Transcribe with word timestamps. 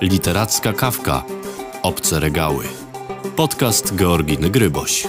Literacka 0.00 0.72
kawka. 0.72 1.22
Obce 1.82 2.20
regały. 2.20 2.64
Podcast 3.36 3.94
Georginy 3.94 4.50
Gryboś. 4.50 5.06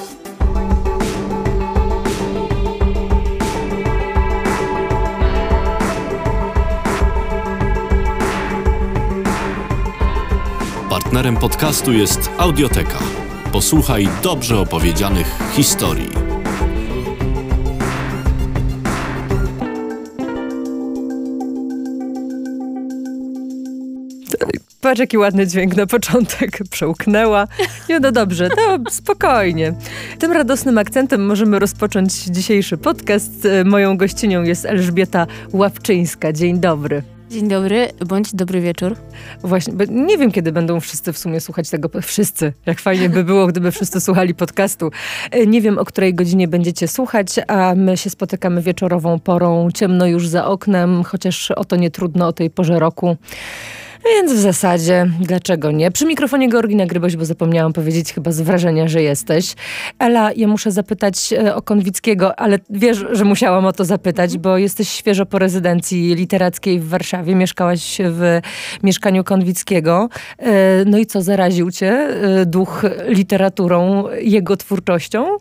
Partnerem 10.89 11.37
podcastu 11.37 11.93
jest 11.93 12.29
Audioteka. 12.37 12.99
Posłuchaj 13.51 14.09
dobrze 14.23 14.59
opowiedzianych 14.59 15.39
historii. 15.53 16.30
Patrz, 24.91 24.99
jaki 24.99 25.17
ładny 25.17 25.47
dźwięk 25.47 25.75
na 25.75 25.85
początek. 25.85 26.59
Przełknęła. 26.71 27.47
Nie, 27.89 27.99
no 27.99 28.11
dobrze, 28.11 28.49
to 28.49 28.77
spokojnie. 28.89 29.73
Tym 30.19 30.31
radosnym 30.31 30.77
akcentem 30.77 31.25
możemy 31.25 31.59
rozpocząć 31.59 32.13
dzisiejszy 32.13 32.77
podcast. 32.77 33.47
Moją 33.65 33.97
gościnią 33.97 34.43
jest 34.43 34.65
Elżbieta 34.65 35.27
Ławczyńska. 35.53 36.33
Dzień 36.33 36.59
dobry. 36.59 37.03
Dzień 37.29 37.47
dobry, 37.47 37.87
bądź 38.05 38.35
dobry 38.35 38.61
wieczór. 38.61 38.95
Właśnie, 39.43 39.73
nie 39.89 40.17
wiem, 40.17 40.31
kiedy 40.31 40.51
będą 40.51 40.79
wszyscy 40.79 41.13
w 41.13 41.17
sumie 41.17 41.39
słuchać 41.39 41.69
tego. 41.69 41.89
Wszyscy. 42.01 42.53
Jak 42.65 42.79
fajnie 42.79 43.09
by 43.09 43.23
było, 43.23 43.47
gdyby 43.47 43.71
wszyscy 43.71 44.01
słuchali 44.01 44.35
podcastu. 44.35 44.91
Nie 45.47 45.61
wiem, 45.61 45.77
o 45.77 45.85
której 45.85 46.13
godzinie 46.13 46.47
będziecie 46.47 46.87
słuchać, 46.87 47.27
a 47.47 47.75
my 47.75 47.97
się 47.97 48.09
spotykamy 48.09 48.61
wieczorową 48.61 49.19
porą. 49.19 49.69
Ciemno 49.73 50.05
już 50.07 50.27
za 50.27 50.45
oknem, 50.45 51.03
chociaż 51.03 51.51
o 51.51 51.65
to 51.65 51.75
nie 51.75 51.91
trudno 51.91 52.27
o 52.27 52.33
tej 52.33 52.49
porze 52.49 52.79
roku. 52.79 53.17
Więc 54.05 54.33
w 54.33 54.37
zasadzie, 54.37 55.07
dlaczego 55.19 55.71
nie? 55.71 55.91
Przy 55.91 56.05
mikrofonie 56.05 56.49
Georgina 56.49 56.85
Gryboś, 56.85 57.15
bo 57.15 57.25
zapomniałam 57.25 57.73
powiedzieć 57.73 58.13
chyba 58.13 58.31
z 58.31 58.41
wrażenia, 58.41 58.87
że 58.87 59.01
jesteś. 59.01 59.55
Ela, 59.99 60.31
ja 60.35 60.47
muszę 60.47 60.71
zapytać 60.71 61.33
e, 61.33 61.55
o 61.55 61.61
Konwickiego, 61.61 62.39
ale 62.39 62.59
wiesz, 62.69 63.05
że 63.11 63.25
musiałam 63.25 63.65
o 63.65 63.73
to 63.73 63.85
zapytać, 63.85 64.37
bo 64.37 64.57
jesteś 64.57 64.89
świeżo 64.89 65.25
po 65.25 65.39
rezydencji 65.39 66.15
literackiej 66.15 66.79
w 66.79 66.87
Warszawie. 66.87 67.35
Mieszkałaś 67.35 67.97
w 67.99 68.39
mieszkaniu 68.83 69.23
Konwickiego. 69.23 70.09
E, 70.37 70.85
no 70.85 70.97
i 70.97 71.05
co, 71.05 71.21
zaraził 71.21 71.71
cię 71.71 71.91
e, 71.91 72.45
duch 72.45 72.85
literaturą, 73.07 74.05
jego 74.21 74.57
twórczością? 74.57 75.37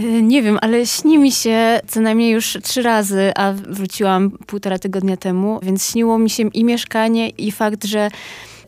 Y, 0.00 0.22
nie 0.22 0.42
wiem, 0.42 0.58
ale 0.60 0.86
śni 0.86 1.18
mi 1.18 1.32
się 1.32 1.80
co 1.86 2.00
najmniej 2.00 2.32
już 2.32 2.58
trzy 2.62 2.82
razy, 2.82 3.32
a 3.36 3.52
wróciłam 3.52 4.30
półtora 4.30 4.78
tygodnia 4.78 5.16
temu, 5.16 5.60
więc 5.62 5.90
śniło 5.90 6.18
mi 6.18 6.30
się 6.30 6.42
i 6.48 6.64
mieszkanie, 6.64 7.28
i 7.28 7.52
fakt, 7.52 7.84
że 7.84 8.10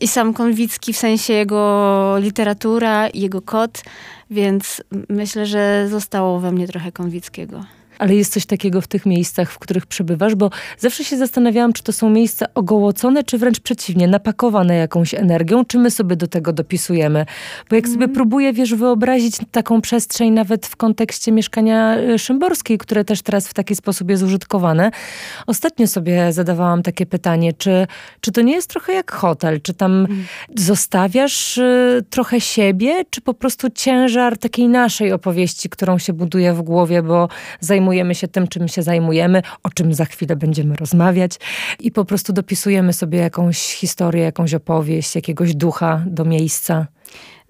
i 0.01 0.07
sam 0.07 0.33
Konwicki, 0.33 0.93
w 0.93 0.97
sensie 0.97 1.33
jego 1.33 2.15
literatura, 2.19 3.07
jego 3.13 3.41
kot, 3.41 3.83
więc 4.29 4.83
myślę, 5.09 5.45
że 5.45 5.87
zostało 5.89 6.39
we 6.39 6.51
mnie 6.51 6.67
trochę 6.67 6.91
Konwickiego 6.91 7.65
ale 8.01 8.15
jest 8.15 8.33
coś 8.33 8.45
takiego 8.45 8.81
w 8.81 8.87
tych 8.87 9.05
miejscach, 9.05 9.51
w 9.51 9.59
których 9.59 9.85
przebywasz, 9.85 10.35
bo 10.35 10.49
zawsze 10.77 11.03
się 11.03 11.17
zastanawiałam, 11.17 11.73
czy 11.73 11.83
to 11.83 11.93
są 11.93 12.09
miejsca 12.09 12.45
ogołocone, 12.55 13.23
czy 13.23 13.37
wręcz 13.37 13.59
przeciwnie, 13.59 14.07
napakowane 14.07 14.75
jakąś 14.75 15.13
energią, 15.13 15.65
czy 15.65 15.79
my 15.79 15.91
sobie 15.91 16.15
do 16.15 16.27
tego 16.27 16.53
dopisujemy. 16.53 17.25
Bo 17.69 17.75
jak 17.75 17.85
mm. 17.85 17.95
sobie 17.95 18.13
próbuję, 18.13 18.53
wiesz, 18.53 18.75
wyobrazić 18.75 19.37
taką 19.51 19.81
przestrzeń 19.81 20.31
nawet 20.31 20.67
w 20.67 20.75
kontekście 20.75 21.31
mieszkania 21.31 21.97
y, 21.97 22.19
Szymborskiej, 22.19 22.77
które 22.77 23.05
też 23.05 23.21
teraz 23.21 23.47
w 23.47 23.53
taki 23.53 23.75
sposób 23.75 24.09
jest 24.09 24.23
użytkowane. 24.23 24.91
Ostatnio 25.47 25.87
sobie 25.87 26.33
zadawałam 26.33 26.83
takie 26.83 27.05
pytanie, 27.05 27.53
czy, 27.53 27.87
czy 28.21 28.31
to 28.31 28.41
nie 28.41 28.53
jest 28.53 28.69
trochę 28.69 28.93
jak 28.93 29.11
hotel? 29.11 29.61
Czy 29.61 29.73
tam 29.73 29.91
mm. 29.91 30.25
zostawiasz 30.55 31.57
y, 31.57 32.03
trochę 32.09 32.41
siebie, 32.41 33.05
czy 33.09 33.21
po 33.21 33.33
prostu 33.33 33.67
ciężar 33.69 34.37
takiej 34.37 34.67
naszej 34.67 35.11
opowieści, 35.11 35.69
którą 35.69 35.97
się 35.97 36.13
buduje 36.13 36.53
w 36.53 36.61
głowie, 36.61 37.03
bo 37.03 37.29
zajmuje 37.59 37.90
zajmujemy 37.91 38.15
się 38.15 38.27
tym, 38.27 38.47
czym 38.47 38.67
się 38.67 38.83
zajmujemy, 38.83 39.41
o 39.63 39.69
czym 39.69 39.93
za 39.93 40.05
chwilę 40.05 40.35
będziemy 40.35 40.75
rozmawiać 40.75 41.31
i 41.79 41.91
po 41.91 42.05
prostu 42.05 42.33
dopisujemy 42.33 42.93
sobie 42.93 43.19
jakąś 43.19 43.57
historię, 43.57 44.23
jakąś 44.23 44.53
opowieść, 44.53 45.15
jakiegoś 45.15 45.55
ducha 45.55 46.03
do 46.07 46.25
miejsca. 46.25 46.87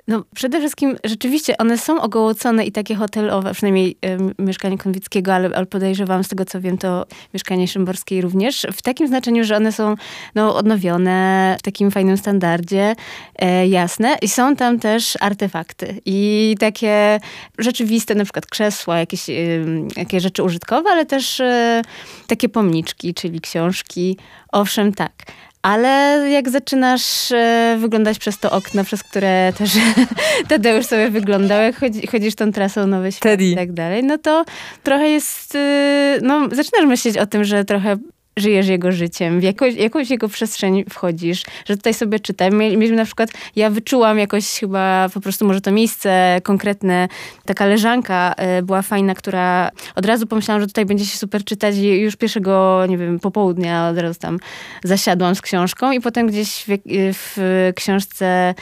No 0.07 0.23
przede 0.35 0.59
wszystkim 0.59 0.97
rzeczywiście 1.03 1.57
one 1.57 1.77
są 1.77 2.01
ogołocone 2.01 2.65
i 2.65 2.71
takie 2.71 2.95
hotelowe, 2.95 3.53
przynajmniej 3.53 3.97
y, 4.39 4.43
mieszkanie 4.43 4.77
Konwickiego, 4.77 5.33
ale, 5.33 5.49
ale 5.55 5.65
podejrzewam 5.65 6.23
z 6.23 6.27
tego 6.27 6.45
co 6.45 6.61
wiem 6.61 6.77
to 6.77 7.05
mieszkanie 7.33 7.67
Szymborskiej 7.67 8.21
również, 8.21 8.67
w 8.73 8.81
takim 8.81 9.07
znaczeniu, 9.07 9.43
że 9.43 9.57
one 9.57 9.71
są 9.71 9.95
no, 10.35 10.55
odnowione 10.55 11.55
w 11.59 11.61
takim 11.61 11.91
fajnym 11.91 12.17
standardzie, 12.17 12.95
e, 13.35 13.67
jasne. 13.67 14.17
I 14.21 14.27
są 14.27 14.55
tam 14.55 14.79
też 14.79 15.17
artefakty 15.19 16.01
i 16.05 16.55
takie 16.59 17.19
rzeczywiste, 17.57 18.15
na 18.15 18.23
przykład 18.23 18.45
krzesła, 18.45 18.99
jakieś, 18.99 19.29
y, 19.29 19.65
jakieś 19.97 20.23
rzeczy 20.23 20.43
użytkowe, 20.43 20.89
ale 20.89 21.05
też 21.05 21.39
y, 21.39 21.81
takie 22.27 22.49
pomniczki, 22.49 23.13
czyli 23.13 23.41
książki. 23.41 24.17
Owszem, 24.51 24.93
tak. 24.93 25.11
Ale 25.61 25.89
jak 26.29 26.49
zaczynasz 26.49 27.31
e, 27.31 27.77
wyglądać 27.79 28.19
przez 28.19 28.39
to 28.39 28.51
okno, 28.51 28.83
przez 28.83 29.03
które 29.03 29.53
też 29.57 29.71
Tadeusz 30.49 30.85
sobie 30.85 31.09
wyglądał, 31.09 31.61
jak 31.61 31.79
chodzi, 31.79 32.07
chodzisz 32.07 32.35
tą 32.35 32.51
trasą 32.51 32.87
Nowy 32.87 33.11
Świat 33.11 33.23
Teddy. 33.23 33.45
i 33.45 33.55
tak 33.55 33.73
dalej, 33.73 34.03
no 34.03 34.17
to 34.17 34.45
trochę 34.83 35.09
jest, 35.09 35.55
e, 35.55 36.19
no 36.21 36.41
zaczynasz 36.51 36.85
myśleć 36.85 37.17
o 37.17 37.25
tym, 37.25 37.43
że 37.43 37.65
trochę 37.65 37.97
żyjesz 38.37 38.67
jego 38.67 38.91
życiem, 38.91 39.39
w 39.39 39.43
jakąś, 39.43 39.75
jakąś 39.75 40.09
jego 40.09 40.29
przestrzeń 40.29 40.83
wchodzisz, 40.89 41.43
że 41.65 41.77
tutaj 41.77 41.93
sobie 41.93 42.19
czytam. 42.19 42.57
Mieliśmy 42.57 42.95
na 42.95 43.05
przykład, 43.05 43.29
ja 43.55 43.69
wyczułam 43.69 44.19
jakoś 44.19 44.59
chyba 44.59 45.09
po 45.13 45.21
prostu 45.21 45.45
może 45.47 45.61
to 45.61 45.71
miejsce 45.71 46.41
konkretne, 46.43 47.07
taka 47.45 47.65
leżanka 47.65 48.35
y, 48.59 48.63
była 48.63 48.81
fajna, 48.81 49.15
która 49.15 49.71
od 49.95 50.05
razu 50.05 50.27
pomyślałam, 50.27 50.61
że 50.61 50.67
tutaj 50.67 50.85
będzie 50.85 51.05
się 51.05 51.17
super 51.17 51.43
czytać 51.43 51.75
i 51.75 51.87
już 51.87 52.15
pierwszego, 52.15 52.85
nie 52.89 52.97
wiem, 52.97 53.19
popołudnia 53.19 53.89
od 53.89 53.97
razu 53.97 54.19
tam 54.19 54.37
zasiadłam 54.83 55.35
z 55.35 55.41
książką 55.41 55.91
i 55.91 56.01
potem 56.01 56.27
gdzieś 56.27 56.65
w, 56.67 56.77
w 57.13 57.71
książce 57.75 58.53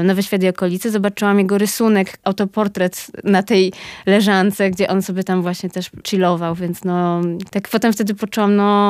y, 0.00 0.04
Nowe 0.04 0.22
Świat 0.22 0.42
i 0.42 0.48
okolice 0.48 0.90
zobaczyłam 0.90 1.38
jego 1.38 1.58
rysunek, 1.58 2.18
autoportret 2.24 3.06
na 3.24 3.42
tej 3.42 3.72
leżance, 4.06 4.70
gdzie 4.70 4.88
on 4.88 5.02
sobie 5.02 5.24
tam 5.24 5.42
właśnie 5.42 5.70
też 5.70 5.90
chillował, 6.06 6.54
więc 6.54 6.84
no 6.84 7.20
tak 7.50 7.68
potem 7.68 7.92
wtedy 7.92 8.14
poczułam, 8.14 8.56
no 8.56 8.83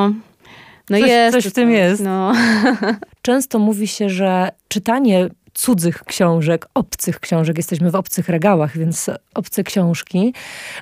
no 0.91 0.99
coś, 0.99 1.09
jest. 1.09 1.37
Coś 1.37 1.47
w 1.47 1.53
tym 1.53 1.71
jest. 1.71 2.03
No. 2.03 2.33
Często 3.23 3.59
mówi 3.59 3.89
się, 3.89 4.11
że 4.11 4.49
czytanie 4.69 5.29
cudzych 5.55 6.05
książek, 6.05 6.67
obcych 6.75 7.21
książek, 7.21 7.57
jesteśmy 7.57 7.91
w 7.91 7.95
obcych 7.95 8.29
regałach, 8.29 8.79
więc 8.79 9.11
obce 9.35 9.65
książki, 9.65 10.35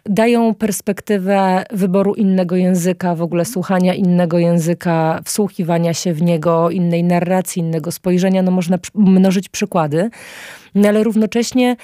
dają 0.07 0.55
perspektywę 0.55 1.65
wyboru 1.71 2.15
innego 2.15 2.57
języka, 2.57 3.15
w 3.15 3.23
ogóle 3.23 3.45
słuchania 3.45 3.95
innego 3.95 4.39
języka, 4.39 5.21
wsłuchiwania 5.25 5.95
się 5.95 6.15
w 6.15 6.23
niego, 6.23 6.71
innej 6.71 7.05
narracji, 7.05 7.61
innego 7.61 7.93
spojrzenia. 7.93 8.43
No 8.43 8.51
można 8.51 8.79
mnożyć 8.95 9.49
przykłady, 9.49 10.11
no 10.75 10.89
ale 10.89 11.05
równocześnie 11.05 11.77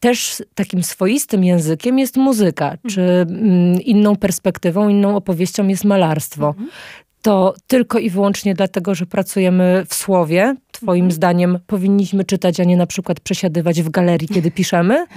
też 0.00 0.42
takim 0.54 0.82
swoistym 0.82 1.44
językiem 1.44 1.98
jest 1.98 2.16
muzyka, 2.16 2.76
czy 2.88 3.02
mm, 3.02 3.80
inną 3.82 4.16
perspektywą, 4.16 4.88
inną 4.88 5.16
opowieścią 5.16 5.68
jest 5.68 5.84
malarstwo. 5.84 6.48
Mhm. 6.48 6.70
To 7.22 7.54
tylko 7.66 7.98
i 7.98 8.10
wyłącznie 8.10 8.54
dlatego, 8.54 8.94
że 8.94 9.06
pracujemy 9.06 9.84
w 9.88 9.94
słowie, 9.94 10.56
twoim 10.82 11.04
mhm. 11.04 11.12
zdaniem 11.12 11.58
powinniśmy 11.66 12.24
czytać, 12.24 12.60
a 12.60 12.64
nie 12.64 12.76
na 12.76 12.86
przykład 12.86 13.20
przesiadywać 13.20 13.82
w 13.82 13.88
galerii, 13.88 14.28
kiedy 14.28 14.50
piszemy? 14.50 15.06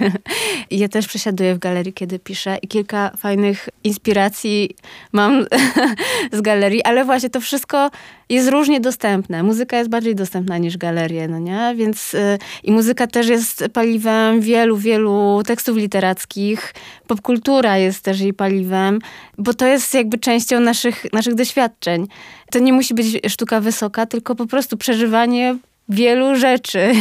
Ja 0.70 0.88
też 0.88 1.06
przesiaduję 1.06 1.54
w 1.54 1.58
galerii, 1.58 1.92
kiedy 1.92 2.18
piszę 2.18 2.58
i 2.62 2.68
kilka 2.68 3.10
fajnych 3.16 3.68
inspiracji 3.84 4.70
mam 5.12 5.46
z 6.32 6.40
galerii, 6.40 6.82
ale 6.82 7.04
właśnie 7.04 7.30
to 7.30 7.40
wszystko 7.40 7.90
jest 8.28 8.48
różnie 8.48 8.80
dostępne. 8.80 9.42
Muzyka 9.42 9.78
jest 9.78 9.90
bardziej 9.90 10.14
dostępna 10.14 10.58
niż 10.58 10.76
galerie, 10.76 11.28
no 11.28 11.38
nie? 11.38 11.74
Więc 11.76 12.14
y, 12.14 12.38
i 12.62 12.72
muzyka 12.72 13.06
też 13.06 13.28
jest 13.28 13.64
paliwem 13.72 14.40
wielu, 14.40 14.76
wielu 14.76 15.42
tekstów 15.46 15.76
literackich. 15.76 16.74
Popkultura 17.06 17.78
jest 17.78 18.04
też 18.04 18.20
jej 18.20 18.34
paliwem, 18.34 18.98
bo 19.38 19.54
to 19.54 19.66
jest 19.66 19.94
jakby 19.94 20.18
częścią 20.18 20.60
naszych, 20.60 21.12
naszych 21.12 21.34
doświadczeń. 21.34 22.06
To 22.54 22.58
nie 22.58 22.72
musi 22.72 22.94
być 22.94 23.06
sztuka 23.28 23.60
wysoka, 23.60 24.06
tylko 24.06 24.34
po 24.34 24.46
prostu 24.46 24.76
przeżywanie 24.76 25.56
wielu 25.88 26.36
rzeczy. 26.36 26.92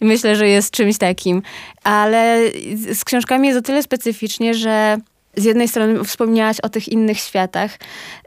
I 0.00 0.04
myślę, 0.12 0.36
że 0.36 0.48
jest 0.48 0.70
czymś 0.70 0.98
takim. 0.98 1.42
Ale 1.84 2.38
z 2.92 3.04
książkami 3.04 3.48
jest 3.48 3.60
o 3.60 3.62
tyle 3.62 3.82
specyficznie, 3.82 4.54
że 4.54 4.98
z 5.36 5.44
jednej 5.44 5.68
strony 5.68 6.04
wspomniałaś 6.04 6.60
o 6.60 6.68
tych 6.68 6.88
innych 6.88 7.18
światach. 7.18 7.78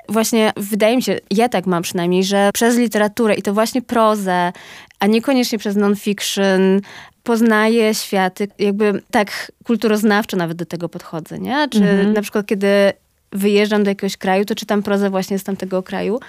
Właśnie 0.10 0.54
wydaje 0.58 0.96
mi 0.96 1.04
się, 1.04 1.20
ja 1.32 1.50
tak 1.50 1.66
mam 1.66 1.84
przynajmniej, 1.84 2.24
że 2.24 2.50
przez 2.54 2.78
literaturę 2.78 3.36
i 3.36 3.42
to 3.42 3.54
właśnie 3.54 3.82
prozę, 3.82 4.54
a 5.00 5.08
niekoniecznie 5.08 5.58
przez 5.58 5.76
non-fiction, 5.76 6.82
poznaję 7.24 7.94
światy, 7.94 8.48
jakby 8.60 9.02
tak 9.12 9.52
kulturoznawczo 9.64 10.38
nawet 10.38 10.58
do 10.58 10.66
tego 10.66 10.90
podchodzę, 10.90 11.40
nie? 11.40 11.68
Czy 11.70 11.84
mhm. 11.84 12.14
na 12.14 12.22
przykład 12.22 12.46
kiedy 12.46 12.94
wyjeżdżam 13.36 13.84
do 13.84 13.92
jakiegoś 13.92 14.18
kraju, 14.18 14.46
to 14.46 14.56
czytam 14.56 14.84
prozę 14.84 15.10
właśnie 15.10 15.40
z 15.40 15.44
tamtego 15.44 15.84
kraju. 15.84 16.20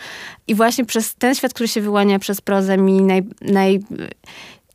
I 0.48 0.54
właśnie 0.54 0.84
przez 0.84 1.14
ten 1.14 1.34
świat, 1.34 1.54
który 1.54 1.68
się 1.68 1.80
wyłania 1.80 2.18
przez 2.18 2.40
prozę 2.40 2.78
mi 2.78 3.02
naj, 3.02 3.22
naj 3.40 3.80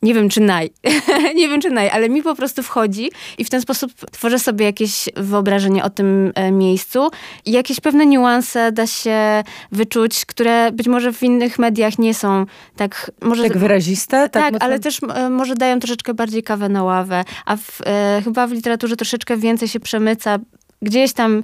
nie 0.02 0.14
wiem 0.14 0.28
czy 0.28 0.40
naj, 0.40 0.70
nie 1.36 1.48
wiem 1.48 1.60
czy 1.60 1.70
naj, 1.70 1.90
ale 1.90 2.08
mi 2.08 2.22
po 2.22 2.34
prostu 2.34 2.62
wchodzi 2.62 3.10
i 3.38 3.44
w 3.44 3.50
ten 3.50 3.60
sposób 3.60 3.92
tworzę 4.10 4.38
sobie 4.38 4.64
jakieś 4.66 5.08
wyobrażenie 5.16 5.84
o 5.84 5.90
tym 5.90 6.32
e, 6.34 6.52
miejscu 6.52 7.10
i 7.46 7.52
jakieś 7.52 7.80
pewne 7.80 8.06
niuanse 8.06 8.72
da 8.72 8.86
się 8.86 9.42
wyczuć, 9.72 10.26
które 10.26 10.72
być 10.72 10.88
może 10.88 11.12
w 11.12 11.22
innych 11.22 11.58
mediach 11.58 11.98
nie 11.98 12.14
są 12.14 12.46
tak... 12.76 13.10
Może, 13.20 13.42
tak 13.42 13.58
wyraziste? 13.58 14.28
Tak, 14.28 14.52
tak 14.52 14.62
ale 14.62 14.80
też 14.80 15.00
e, 15.14 15.30
może 15.30 15.54
dają 15.54 15.80
troszeczkę 15.80 16.14
bardziej 16.14 16.42
kawę 16.42 16.68
na 16.68 16.82
ławę, 16.82 17.24
a 17.46 17.56
w, 17.56 17.80
e, 17.86 18.20
chyba 18.24 18.46
w 18.46 18.52
literaturze 18.52 18.96
troszeczkę 18.96 19.36
więcej 19.36 19.68
się 19.68 19.80
przemyca 19.80 20.38
gdzieś 20.82 21.12
tam 21.12 21.42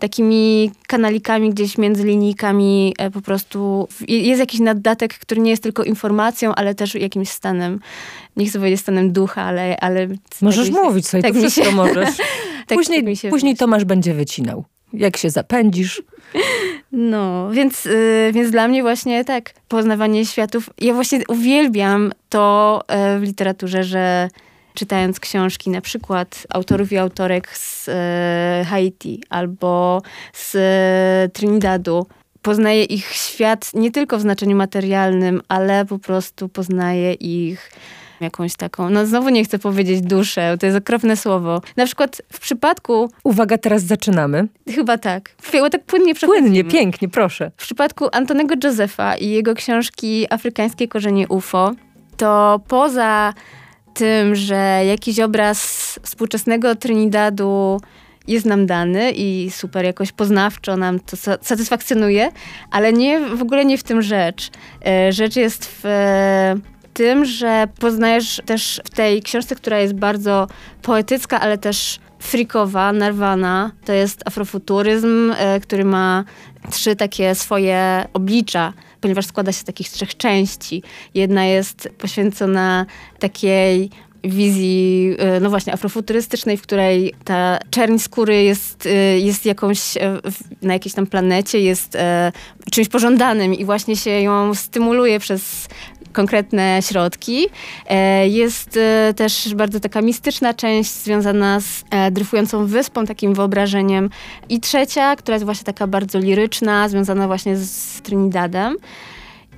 takimi 0.00 0.70
kanalikami 0.86 1.50
gdzieś 1.50 1.78
między 1.78 2.04
linijkami 2.04 2.94
e, 2.98 3.10
po 3.10 3.20
prostu 3.20 3.88
jest 4.08 4.40
jakiś 4.40 4.60
naddatek, 4.60 5.14
który 5.14 5.40
nie 5.40 5.50
jest 5.50 5.62
tylko 5.62 5.84
informacją, 5.84 6.54
ale 6.54 6.74
też 6.74 6.94
jakimś 6.94 7.28
stanem, 7.28 7.80
nie 8.36 8.46
chcę 8.46 8.58
powiedzieć 8.58 8.80
stanem 8.80 9.12
ducha, 9.12 9.42
ale... 9.42 9.80
ale 9.80 10.08
możesz 10.42 10.70
tak 10.70 10.82
mówić 10.84 11.06
sobie, 11.06 11.22
tak 11.22 11.32
to 11.32 11.38
wszystko 11.38 11.64
się, 11.64 11.72
możesz. 11.72 12.16
tak, 12.66 12.78
później 12.78 13.18
tak 13.22 13.30
później 13.30 13.56
Tomasz 13.56 13.84
będzie 13.84 14.14
wycinał. 14.14 14.64
Jak 14.92 15.16
się 15.16 15.30
zapędzisz. 15.30 16.02
No, 16.92 17.50
więc, 17.50 17.84
yy, 17.84 18.32
więc 18.32 18.50
dla 18.50 18.68
mnie 18.68 18.82
właśnie 18.82 19.24
tak, 19.24 19.54
poznawanie 19.68 20.26
światów, 20.26 20.70
ja 20.80 20.94
właśnie 20.94 21.20
uwielbiam 21.28 22.12
to 22.28 22.82
yy, 22.88 23.20
w 23.20 23.22
literaturze, 23.22 23.84
że 23.84 24.28
czytając 24.74 25.20
książki 25.20 25.70
na 25.70 25.80
przykład 25.80 26.46
autorów 26.50 26.92
i 26.92 26.98
autorek 26.98 27.56
z 27.56 27.88
e, 27.88 28.64
Haiti 28.68 29.22
albo 29.30 30.02
z 30.32 30.56
e, 30.56 31.28
Trinidadu, 31.28 32.06
poznaje 32.42 32.84
ich 32.84 33.06
świat 33.06 33.70
nie 33.74 33.90
tylko 33.90 34.18
w 34.18 34.20
znaczeniu 34.20 34.56
materialnym, 34.56 35.42
ale 35.48 35.84
po 35.84 35.98
prostu 35.98 36.48
poznaje 36.48 37.12
ich 37.12 37.70
jakąś 38.20 38.56
taką, 38.56 38.90
no 38.90 39.06
znowu 39.06 39.28
nie 39.28 39.44
chcę 39.44 39.58
powiedzieć 39.58 40.00
duszę, 40.00 40.56
to 40.60 40.66
jest 40.66 40.78
okropne 40.78 41.16
słowo. 41.16 41.60
Na 41.76 41.86
przykład 41.86 42.22
w 42.32 42.40
przypadku... 42.40 43.10
Uwaga, 43.24 43.58
teraz 43.58 43.82
zaczynamy. 43.82 44.48
Chyba 44.74 44.98
tak. 44.98 45.30
Tak 45.70 45.84
płynnie 45.84 46.14
przechodzimy. 46.14 46.48
Płynnie, 46.48 46.64
pięknie, 46.64 47.08
proszę. 47.08 47.50
W 47.56 47.62
przypadku 47.62 48.08
Antonego 48.12 48.54
Josefa 48.64 49.16
i 49.16 49.28
jego 49.28 49.54
książki 49.54 50.26
Afrykańskie 50.30 50.88
korzenie 50.88 51.28
UFO, 51.28 51.72
to 52.16 52.60
poza 52.68 53.34
tym, 53.94 54.34
że 54.34 54.82
jakiś 54.86 55.20
obraz 55.20 55.60
współczesnego 56.02 56.74
Trinidadu 56.74 57.80
jest 58.28 58.46
nam 58.46 58.66
dany 58.66 59.10
i 59.10 59.50
super 59.50 59.84
jakoś 59.84 60.12
poznawczo 60.12 60.76
nam 60.76 61.00
to 61.00 61.16
satysfakcjonuje, 61.40 62.30
ale 62.70 62.92
nie, 62.92 63.20
w 63.20 63.42
ogóle 63.42 63.64
nie 63.64 63.78
w 63.78 63.82
tym 63.82 64.02
rzecz. 64.02 64.50
E, 64.86 65.12
rzecz 65.12 65.36
jest 65.36 65.64
w 65.66 65.86
e, 65.86 66.54
tym, 66.94 67.24
że 67.24 67.68
poznajesz 67.78 68.40
też 68.46 68.80
w 68.84 68.90
tej 68.90 69.22
książce, 69.22 69.54
która 69.54 69.78
jest 69.78 69.94
bardzo 69.94 70.46
poetycka, 70.82 71.40
ale 71.40 71.58
też 71.58 71.98
frikowa, 72.18 72.92
narwana. 72.92 73.70
To 73.84 73.92
jest 73.92 74.22
afrofuturyzm, 74.26 75.34
e, 75.38 75.60
który 75.60 75.84
ma 75.84 76.24
trzy 76.70 76.96
takie 76.96 77.34
swoje 77.34 78.04
oblicza 78.12 78.72
ponieważ 79.00 79.26
składa 79.26 79.52
się 79.52 79.58
z 79.58 79.64
takich 79.64 79.88
trzech 79.88 80.16
części. 80.16 80.82
Jedna 81.14 81.44
jest 81.44 81.88
poświęcona 81.98 82.86
takiej 83.18 83.90
wizji, 84.24 85.14
e, 85.18 85.40
no 85.40 85.50
właśnie, 85.50 85.72
afrofuturystycznej, 85.72 86.56
w 86.56 86.62
której 86.62 87.14
ta 87.24 87.58
czerń 87.70 87.98
skóry 87.98 88.42
jest, 88.42 88.86
e, 88.86 89.18
jest 89.18 89.46
jakąś, 89.46 89.96
e, 89.96 90.00
na 90.62 90.72
jakiejś 90.72 90.94
tam 90.94 91.06
planecie, 91.06 91.60
jest 91.60 91.96
czymś 92.70 92.88
pożądanym 92.88 93.54
i 93.54 93.64
właśnie 93.64 93.96
się 93.96 94.10
ją 94.10 94.54
stymuluje 94.54 95.20
przez 95.20 95.68
konkretne 96.12 96.78
środki. 96.82 97.46
Jest 98.24 98.78
też 99.16 99.54
bardzo 99.54 99.80
taka 99.80 100.02
mistyczna 100.02 100.54
część 100.54 100.90
związana 100.90 101.60
z 101.60 101.84
dryfującą 102.10 102.66
wyspą, 102.66 103.06
takim 103.06 103.34
wyobrażeniem. 103.34 104.10
I 104.48 104.60
trzecia, 104.60 105.16
która 105.16 105.34
jest 105.34 105.44
właśnie 105.44 105.64
taka 105.64 105.86
bardzo 105.86 106.18
liryczna, 106.18 106.88
związana 106.88 107.26
właśnie 107.26 107.56
z 107.56 108.02
Trinidadem. 108.02 108.76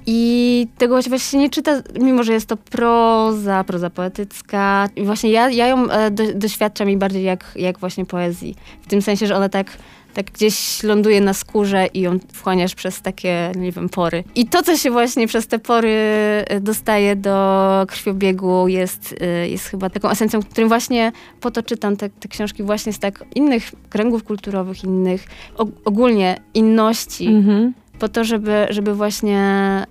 I 0.06 0.66
tego 0.78 1.00
właśnie 1.08 1.40
nie 1.40 1.50
czyta, 1.50 1.82
mimo 2.00 2.22
że 2.22 2.32
jest 2.32 2.46
to 2.46 2.56
proza, 2.56 3.64
proza 3.64 3.90
poetycka. 3.90 4.88
I 4.96 5.04
właśnie 5.04 5.30
ja, 5.30 5.50
ja 5.50 5.66
ją 5.66 5.90
e, 5.90 6.10
do, 6.10 6.24
doświadczam 6.34 6.88
jej 6.88 6.96
bardziej 6.96 7.22
jak, 7.22 7.52
jak 7.56 7.78
właśnie 7.78 8.04
poezji. 8.04 8.56
W 8.82 8.86
tym 8.86 9.02
sensie, 9.02 9.26
że 9.26 9.36
ona 9.36 9.48
tak 9.48 9.66
tak 10.14 10.30
gdzieś 10.30 10.82
ląduje 10.82 11.20
na 11.20 11.34
skórze 11.34 11.86
i 11.94 12.00
ją 12.00 12.18
wchłaniasz 12.32 12.74
przez 12.74 13.02
takie, 13.02 13.52
nie 13.56 13.72
wiem, 13.72 13.88
pory. 13.88 14.24
I 14.34 14.46
to, 14.46 14.62
co 14.62 14.76
się 14.76 14.90
właśnie 14.90 15.26
przez 15.26 15.46
te 15.46 15.58
pory 15.58 15.94
e, 16.46 16.60
dostaje 16.60 17.16
do 17.16 17.86
krwiobiegu 17.88 18.68
jest, 18.68 19.14
e, 19.20 19.48
jest 19.48 19.66
chyba 19.66 19.90
taką 19.90 20.10
esencją, 20.10 20.42
którym 20.42 20.68
właśnie 20.68 21.12
po 21.40 21.50
to 21.50 21.62
czytam 21.62 21.96
te, 21.96 22.10
te 22.10 22.28
książki 22.28 22.62
właśnie 22.62 22.92
z 22.92 22.98
tak 22.98 23.24
innych 23.34 23.72
kręgów 23.90 24.24
kulturowych, 24.24 24.84
innych, 24.84 25.26
ogólnie 25.84 26.36
inności. 26.54 27.26
Mhm 27.26 27.81
po 28.02 28.08
to, 28.08 28.24
żeby, 28.24 28.66
żeby 28.70 28.94
właśnie, 28.94 29.38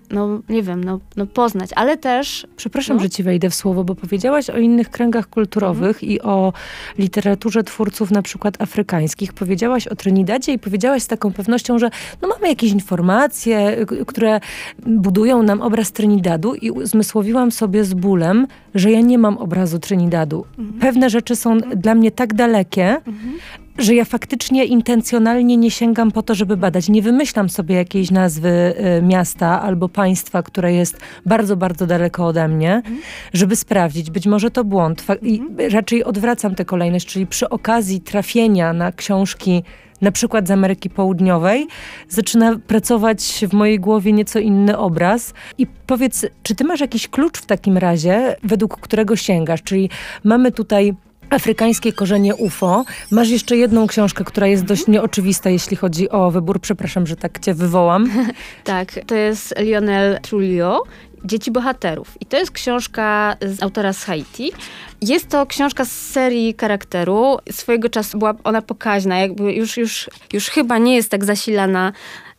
no 0.09 0.41
nie 0.49 0.63
wiem, 0.63 0.83
no, 0.83 0.99
no 1.17 1.25
poznać, 1.25 1.69
ale 1.75 1.97
też... 1.97 2.47
Przepraszam, 2.55 2.97
no. 2.97 3.03
że 3.03 3.09
ci 3.09 3.23
wejdę 3.23 3.49
w 3.49 3.55
słowo, 3.55 3.83
bo 3.83 3.95
powiedziałaś 3.95 4.49
o 4.49 4.57
innych 4.57 4.89
kręgach 4.89 5.29
kulturowych 5.29 5.95
mhm. 6.03 6.11
i 6.11 6.21
o 6.21 6.53
literaturze 6.97 7.63
twórców 7.63 8.11
na 8.11 8.21
przykład 8.21 8.61
afrykańskich. 8.61 9.33
Powiedziałaś 9.33 9.87
o 9.87 9.95
Trinidadzie 9.95 10.53
i 10.53 10.59
powiedziałaś 10.59 11.03
z 11.03 11.07
taką 11.07 11.33
pewnością, 11.33 11.79
że 11.79 11.89
no 12.21 12.27
mamy 12.27 12.47
jakieś 12.47 12.71
informacje, 12.71 13.85
które 14.07 14.39
budują 14.85 15.43
nam 15.43 15.61
obraz 15.61 15.91
Trinidadu 15.91 16.55
i 16.55 16.71
uzmysłowiłam 16.71 17.51
sobie 17.51 17.83
z 17.83 17.93
bólem, 17.93 18.47
że 18.75 18.91
ja 18.91 19.01
nie 19.01 19.17
mam 19.17 19.37
obrazu 19.37 19.79
Trinidadu. 19.79 20.45
Mhm. 20.57 20.79
Pewne 20.79 21.09
rzeczy 21.09 21.35
są 21.35 21.57
dla 21.57 21.95
mnie 21.95 22.11
tak 22.11 22.33
dalekie, 22.33 22.87
mhm 23.07 23.39
że 23.77 23.95
ja 23.95 24.05
faktycznie 24.05 24.65
intencjonalnie 24.65 25.57
nie 25.57 25.71
sięgam 25.71 26.11
po 26.11 26.23
to, 26.23 26.35
żeby 26.35 26.57
badać. 26.57 26.89
Nie 26.89 27.01
wymyślam 27.01 27.49
sobie 27.49 27.75
jakiejś 27.75 28.11
nazwy 28.11 28.49
y, 28.97 29.01
miasta 29.01 29.61
albo 29.61 29.89
państwa, 29.89 30.43
które 30.43 30.73
jest 30.73 30.97
bardzo, 31.25 31.57
bardzo 31.57 31.87
daleko 31.87 32.27
ode 32.27 32.47
mnie, 32.47 32.75
mhm. 32.75 32.97
żeby 33.33 33.55
sprawdzić. 33.55 34.11
Być 34.11 34.27
może 34.27 34.51
to 34.51 34.63
błąd. 34.63 35.05
I 35.21 35.39
mhm. 35.39 35.71
raczej 35.71 36.03
odwracam 36.03 36.55
tę 36.55 36.65
kolejność, 36.65 37.07
czyli 37.07 37.27
przy 37.27 37.49
okazji 37.49 38.01
trafienia 38.01 38.73
na 38.73 38.91
książki 38.91 39.63
na 40.01 40.11
przykład 40.11 40.47
z 40.47 40.51
Ameryki 40.51 40.89
Południowej, 40.89 41.67
zaczyna 42.09 42.59
pracować 42.67 43.45
w 43.49 43.53
mojej 43.53 43.79
głowie 43.79 44.13
nieco 44.13 44.39
inny 44.39 44.77
obraz. 44.77 45.33
I 45.57 45.67
powiedz, 45.67 46.25
czy 46.43 46.55
ty 46.55 46.63
masz 46.63 46.79
jakiś 46.79 47.07
klucz 47.07 47.41
w 47.41 47.45
takim 47.45 47.77
razie, 47.77 48.35
według 48.43 48.77
którego 48.79 49.15
sięgasz? 49.15 49.63
Czyli 49.63 49.89
mamy 50.23 50.51
tutaj 50.51 50.95
Afrykańskie 51.31 51.93
korzenie 51.93 52.35
UFO. 52.35 52.85
Masz 53.11 53.29
jeszcze 53.29 53.57
jedną 53.57 53.87
książkę, 53.87 54.23
która 54.23 54.47
jest 54.47 54.65
dość 54.65 54.87
nieoczywista, 54.87 55.49
jeśli 55.49 55.77
chodzi 55.77 56.09
o 56.09 56.31
wybór. 56.31 56.59
Przepraszam, 56.59 57.07
że 57.07 57.15
tak 57.15 57.39
cię 57.39 57.53
wywołam. 57.53 58.11
tak, 58.63 58.99
to 59.07 59.15
jest 59.15 59.59
Lionel 59.59 60.19
Trujillo. 60.21 60.83
Dzieci 61.25 61.51
bohaterów. 61.51 62.17
I 62.21 62.25
to 62.25 62.37
jest 62.37 62.51
książka 62.51 63.37
z 63.41 63.63
autora 63.63 63.93
z 63.93 64.03
Haiti. 64.03 64.51
Jest 65.01 65.29
to 65.29 65.45
książka 65.45 65.85
z 65.85 65.91
serii 65.91 66.55
charakteru. 66.61 67.37
Swojego 67.51 67.89
czasu 67.89 68.17
była 68.17 68.33
ona 68.43 68.61
pokaźna, 68.61 69.19
jakby 69.19 69.53
już, 69.53 69.77
już, 69.77 70.09
już 70.33 70.49
chyba 70.49 70.77
nie 70.77 70.95
jest 70.95 71.11
tak 71.11 71.25
zasilana 71.25 71.93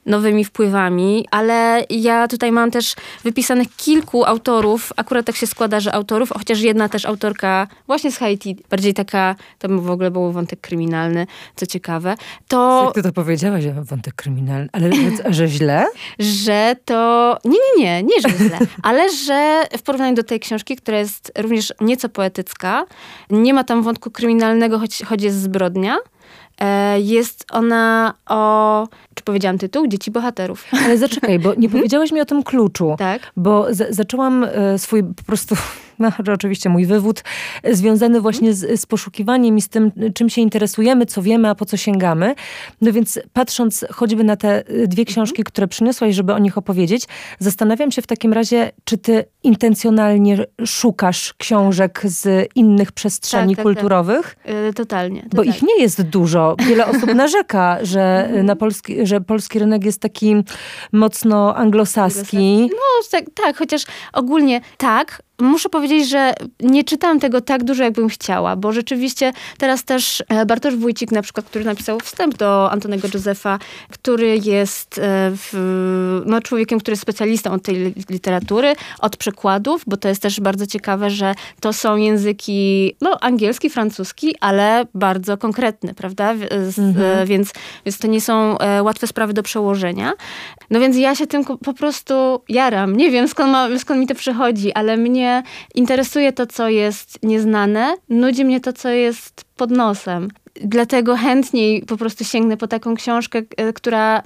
nowymi 0.07 0.45
wpływami, 0.45 1.27
ale 1.31 1.85
ja 1.91 2.29
tutaj 2.29 2.53
mam 2.53 2.71
też 2.71 2.95
wypisanych 3.25 3.77
kilku 3.77 4.25
autorów, 4.25 4.93
akurat 4.97 5.27
tak 5.27 5.37
się 5.37 5.47
składa, 5.47 5.81
że 5.81 5.93
autorów, 5.93 6.33
chociaż 6.39 6.61
jedna 6.61 6.89
też 6.89 7.07
autorka 7.07 7.67
właśnie 7.87 8.13
z 8.13 8.19
Haiti, 8.19 8.57
bardziej 8.71 8.95
taka, 8.95 9.35
to 9.59 9.69
w 9.69 9.91
ogóle 9.91 10.11
był 10.11 10.33
wątek 10.33 10.61
kryminalny, 10.61 11.27
co 11.57 11.67
ciekawe, 11.67 12.15
to... 12.49 12.83
Jak 12.85 12.95
ty 12.95 13.03
to 13.03 13.13
powiedziałaś, 13.13 13.65
wątek 13.83 14.15
kryminalny, 14.15 14.69
ale 14.73 14.93
że, 14.93 15.33
że 15.33 15.49
źle? 15.49 15.87
że 16.45 16.77
to... 16.85 17.39
Nie, 17.45 17.59
nie, 17.79 17.83
nie, 17.83 18.03
nie, 18.03 18.21
że 18.21 18.37
źle, 18.37 18.59
ale 18.83 19.13
że 19.13 19.65
w 19.79 19.83
porównaniu 19.83 20.15
do 20.15 20.23
tej 20.23 20.41
książki, 20.41 20.77
która 20.77 20.99
jest 20.99 21.33
również 21.39 21.73
nieco 21.81 22.09
poetycka, 22.09 22.85
nie 23.31 23.55
ma 23.55 23.65
tam 23.65 23.83
wątku 23.83 24.11
kryminalnego, 24.11 24.79
choć, 24.79 25.03
choć 25.09 25.23
jest 25.23 25.43
zbrodnia, 25.43 25.99
E, 26.61 27.01
jest 27.01 27.45
ona 27.51 28.15
o, 28.27 28.89
powiedziałam 29.25 29.59
tytuł? 29.59 29.87
Dzieci 29.87 30.11
bohaterów. 30.11 30.67
Ale 30.85 30.99
zaczekaj, 30.99 31.39
bo 31.39 31.55
nie 31.55 31.69
powiedziałaś 31.69 32.13
mi 32.13 32.21
o 32.21 32.25
tym 32.25 32.43
kluczu. 32.43 32.95
Tak. 32.99 33.33
Bo 33.37 33.67
zaczęłam 33.91 34.45
e, 34.45 34.79
swój 34.79 35.05
po 35.05 35.23
prostu 35.23 35.57
no, 36.03 36.35
oczywiście 36.35 36.69
mój 36.69 36.87
wywód, 36.87 37.25
związany 37.71 38.21
właśnie 38.21 38.55
z, 38.55 38.81
z 38.81 38.87
poszukiwaniem 38.87 39.59
i 39.59 39.63
z 39.63 39.69
tym, 39.69 39.93
czym 40.15 40.31
się 40.31 40.41
interesujemy, 40.41 41.07
co 41.07 41.23
wiemy, 41.23 41.49
a 41.49 41.55
po 41.55 41.65
co 41.65 41.77
sięgamy. 41.77 42.35
No 42.81 42.93
więc 42.93 43.21
patrząc 43.33 43.85
choćby 43.91 44.25
na 44.25 44.37
te 44.37 44.65
dwie 44.87 45.05
książki, 45.05 45.45
które 45.45 45.69
przyniosłaś, 45.69 46.15
żeby 46.15 46.33
o 46.33 46.39
nich 46.39 46.59
opowiedzieć, 46.59 47.09
zastanawiam 47.39 47.91
się 47.91 48.03
w 48.03 48.07
takim 48.07 48.33
razie, 48.33 48.71
czy 48.85 48.99
ty 48.99 49.25
intencjonalnie 49.43 50.45
szukasz 50.67 51.35
książek 51.39 52.01
z 52.05 52.49
innych 52.55 52.93
przestrzeni 52.93 53.57
tak, 53.57 53.65
tak, 53.65 53.75
kulturowych? 53.75 54.37
Tak. 54.43 54.55
Yy, 54.55 54.73
totalnie, 54.73 55.29
Bo 55.35 55.43
ich 55.43 55.63
nie 55.63 55.83
jest 55.83 56.03
dużo. 56.03 56.57
Wiele 56.69 56.87
osób 56.87 57.15
narzeka, 57.25 57.79
że, 57.83 58.25
mhm. 58.25 58.47
na 58.47 58.57
polski, 58.57 59.07
że 59.07 59.21
polski 59.21 59.59
rynek 59.59 59.85
jest 59.85 60.01
taki 60.01 60.37
mocno 60.93 61.57
anglosaski. 61.57 62.71
No 62.71 63.09
tak, 63.11 63.25
tak, 63.35 63.57
chociaż 63.57 63.85
ogólnie 64.13 64.61
tak, 64.77 65.23
muszę 65.43 65.69
powiedzieć, 65.69 66.09
że 66.09 66.33
nie 66.61 66.85
czytałam 66.85 67.21
tego 67.21 67.41
tak 67.41 67.65
dużo, 67.65 67.85
jakbym 67.85 68.09
chciała, 68.09 68.57
bo 68.57 68.73
rzeczywiście 68.73 69.33
teraz 69.59 69.85
też 69.85 70.23
e, 70.29 70.47
Bartosz 70.47 70.77
Wójcik 70.77 71.13
na 71.13 71.23
przykład, 71.23 71.47
który 71.47 71.65
napisał 71.65 72.01
wstęp 72.01 72.37
do 72.37 72.71
Antonego 72.71 73.09
Józefa, 73.15 73.59
który 73.91 74.39
jest 74.45 74.99
e, 74.99 75.03
w, 75.37 76.23
no, 76.27 76.41
człowiekiem, 76.41 76.81
który 76.81 76.93
jest 76.93 77.03
specjalistą 77.03 77.53
od 77.53 77.63
tej 77.63 77.95
literatury, 78.11 78.75
od 78.99 79.17
przekładów, 79.17 79.83
bo 79.87 79.97
to 79.97 80.09
jest 80.09 80.23
też 80.23 80.41
bardzo 80.41 80.67
ciekawe, 80.67 81.11
że 81.11 81.35
to 81.61 81.73
są 81.73 81.97
języki, 81.97 82.97
no 83.01 83.19
angielski, 83.21 83.71
francuski, 83.71 84.35
ale 84.41 84.85
bardzo 84.95 85.37
konkretny, 85.37 85.95
prawda? 85.95 86.35
Z, 86.69 86.79
mhm. 86.79 87.27
więc, 87.27 87.53
więc 87.87 87.99
to 87.99 88.07
nie 88.07 88.21
są 88.21 88.59
e, 88.59 88.83
łatwe 88.83 89.07
sprawy 89.07 89.33
do 89.33 89.43
przełożenia. 89.43 90.13
No 90.71 90.81
więc 90.81 90.97
ja 90.97 91.15
się 91.15 91.27
tym 91.27 91.45
po 91.45 91.75
prostu 91.75 92.43
jaram. 92.49 92.97
Nie 92.97 93.11
wiem 93.11 93.29
skąd, 93.29 93.53
ma, 93.53 93.79
skąd 93.79 94.01
mi 94.01 94.07
to 94.07 94.15
przychodzi, 94.15 94.73
ale 94.73 94.97
mnie 94.97 95.32
interesuje 95.75 96.33
to, 96.33 96.47
co 96.47 96.69
jest 96.69 97.19
nieznane, 97.23 97.95
nudzi 98.09 98.45
mnie 98.45 98.61
to, 98.61 98.73
co 98.73 98.89
jest 98.89 99.45
pod 99.57 99.71
nosem. 99.71 100.29
Dlatego 100.65 101.17
chętniej 101.17 101.83
po 101.83 101.97
prostu 101.97 102.25
sięgnę 102.25 102.57
po 102.57 102.67
taką 102.67 102.95
książkę, 102.95 103.43
e, 103.57 103.73
która 103.73 104.23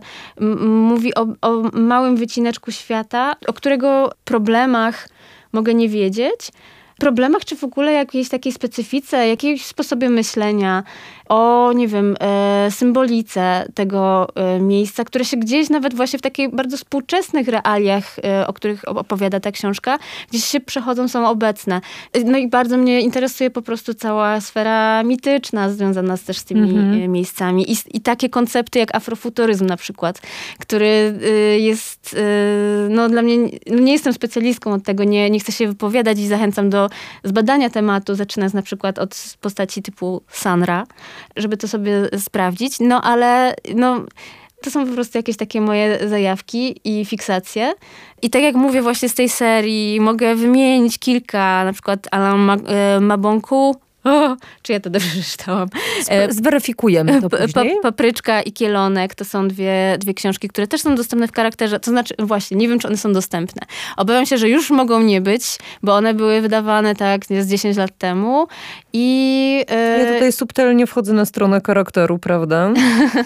mówi 0.66 1.14
o, 1.14 1.26
o 1.42 1.62
małym 1.72 2.16
wycineczku 2.16 2.72
świata, 2.72 3.36
o 3.46 3.52
którego 3.52 4.12
problemach 4.24 5.08
mogę 5.52 5.74
nie 5.74 5.88
wiedzieć, 5.88 6.50
problemach, 6.98 7.44
czy 7.44 7.56
w 7.56 7.64
ogóle 7.64 7.92
jakiejś 7.92 8.28
takiej 8.28 8.52
specyfice, 8.52 9.28
jakiegoś 9.28 9.64
sposobie 9.64 10.10
myślenia, 10.10 10.82
o, 11.28 11.72
nie 11.72 11.88
wiem, 11.88 12.16
e, 12.20 12.68
symbolice 12.70 13.66
tego 13.74 14.28
e, 14.34 14.60
miejsca, 14.60 15.04
które 15.04 15.24
się 15.24 15.36
gdzieś 15.36 15.70
nawet 15.70 15.94
właśnie 15.94 16.18
w 16.18 16.22
takich 16.22 16.54
bardzo 16.54 16.76
współczesnych 16.76 17.48
realiach, 17.48 18.16
e, 18.24 18.46
o 18.46 18.52
których 18.52 18.88
opowiada 18.88 19.40
ta 19.40 19.52
książka, 19.52 19.98
gdzieś 20.30 20.44
się 20.44 20.60
przechodzą, 20.60 21.08
są 21.08 21.28
obecne. 21.28 21.80
No 22.24 22.38
i 22.38 22.48
bardzo 22.48 22.76
mnie 22.76 23.00
interesuje 23.00 23.50
po 23.50 23.62
prostu 23.62 23.94
cała 23.94 24.40
sfera 24.40 25.02
mityczna 25.02 25.70
związana 25.70 26.16
też 26.18 26.38
z 26.38 26.44
tymi 26.44 26.70
mhm. 26.70 27.12
miejscami 27.12 27.72
I, 27.72 27.76
i 27.94 28.00
takie 28.00 28.28
koncepty 28.28 28.78
jak 28.78 28.94
afrofuturyzm 28.94 29.66
na 29.66 29.76
przykład, 29.76 30.20
który 30.58 31.18
jest, 31.58 32.16
no 32.90 33.08
dla 33.08 33.22
mnie, 33.22 33.36
nie 33.66 33.92
jestem 33.92 34.12
specjalistką 34.12 34.72
od 34.72 34.82
tego, 34.82 35.04
nie, 35.04 35.30
nie 35.30 35.40
chcę 35.40 35.52
się 35.52 35.68
wypowiadać 35.68 36.18
i 36.18 36.26
zachęcam 36.26 36.70
do 36.70 36.85
zbadania 37.24 37.70
tematu, 37.70 38.14
zaczynając 38.14 38.54
na 38.54 38.62
przykład 38.62 38.98
od 38.98 39.36
postaci 39.40 39.82
typu 39.82 40.22
Sanra, 40.30 40.86
żeby 41.36 41.56
to 41.56 41.68
sobie 41.68 42.08
sprawdzić. 42.18 42.80
No 42.80 43.02
ale 43.02 43.54
no, 43.74 44.04
to 44.62 44.70
są 44.70 44.86
po 44.86 44.92
prostu 44.92 45.18
jakieś 45.18 45.36
takie 45.36 45.60
moje 45.60 46.08
zajawki 46.08 46.80
i 46.84 47.04
fiksacje. 47.04 47.72
I 48.22 48.30
tak 48.30 48.42
jak 48.42 48.54
mówię 48.54 48.82
właśnie 48.82 49.08
z 49.08 49.14
tej 49.14 49.28
serii, 49.28 50.00
mogę 50.00 50.34
wymienić 50.34 50.98
kilka, 50.98 51.64
na 51.64 51.72
przykład 51.72 52.08
Alain 52.10 52.50
e, 52.50 53.00
Mabonku, 53.00 53.76
o, 54.06 54.36
czy 54.62 54.72
ja 54.72 54.80
to 54.80 54.90
dobrze 54.90 55.22
czytałam? 55.22 55.68
E, 56.08 56.32
zweryfikujemy 56.32 57.22
to 57.22 57.30
później. 57.30 57.76
Papryczka 57.82 58.42
i 58.42 58.52
Kielonek 58.52 59.14
to 59.14 59.24
są 59.24 59.48
dwie, 59.48 59.96
dwie 59.98 60.14
książki, 60.14 60.48
które 60.48 60.66
też 60.66 60.80
są 60.80 60.94
dostępne 60.94 61.28
w 61.28 61.32
charakterze, 61.32 61.80
to 61.80 61.90
znaczy 61.90 62.14
właśnie, 62.18 62.56
nie 62.56 62.68
wiem, 62.68 62.78
czy 62.78 62.88
one 62.88 62.96
są 62.96 63.12
dostępne. 63.12 63.62
Obawiam 63.96 64.26
się, 64.26 64.38
że 64.38 64.48
już 64.48 64.70
mogą 64.70 65.00
nie 65.00 65.20
być, 65.20 65.42
bo 65.82 65.94
one 65.94 66.14
były 66.14 66.40
wydawane 66.40 66.94
tak 66.94 67.26
z 67.26 67.48
10 67.48 67.76
lat 67.76 67.98
temu 67.98 68.46
i... 68.92 69.64
E, 69.68 69.98
ja 69.98 70.12
tutaj 70.14 70.32
subtelnie 70.32 70.86
wchodzę 70.86 71.12
na 71.12 71.24
stronę 71.24 71.60
charakteru, 71.66 72.18
prawda? 72.18 72.72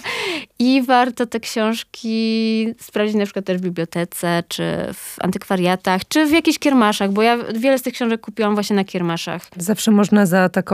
I 0.58 0.82
warto 0.82 1.26
te 1.26 1.40
książki 1.40 2.74
sprawdzić 2.80 3.16
na 3.16 3.24
przykład 3.24 3.44
też 3.44 3.58
w 3.58 3.60
bibliotece, 3.60 4.42
czy 4.48 4.64
w 4.94 5.16
antykwariatach, 5.20 6.02
czy 6.08 6.26
w 6.26 6.30
jakichś 6.30 6.58
kiermaszach, 6.58 7.12
bo 7.12 7.22
ja 7.22 7.38
wiele 7.54 7.78
z 7.78 7.82
tych 7.82 7.94
książek 7.94 8.20
kupiłam 8.20 8.54
właśnie 8.54 8.76
na 8.76 8.84
kiermaszach. 8.84 9.42
Zawsze 9.56 9.90
można 9.90 10.26
zaatakować 10.26 10.69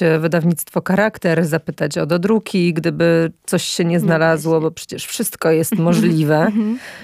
E, 0.00 0.18
wydawnictwo 0.18 0.82
Charakter, 0.88 1.46
zapytać 1.46 1.98
o 1.98 2.06
dodruki, 2.06 2.74
gdyby 2.74 3.32
coś 3.46 3.64
się 3.64 3.84
nie 3.84 3.98
no 3.98 4.04
znalazło, 4.04 4.60
bo 4.60 4.70
przecież 4.70 5.06
wszystko 5.06 5.50
jest 5.50 5.78
możliwe, 5.88 6.52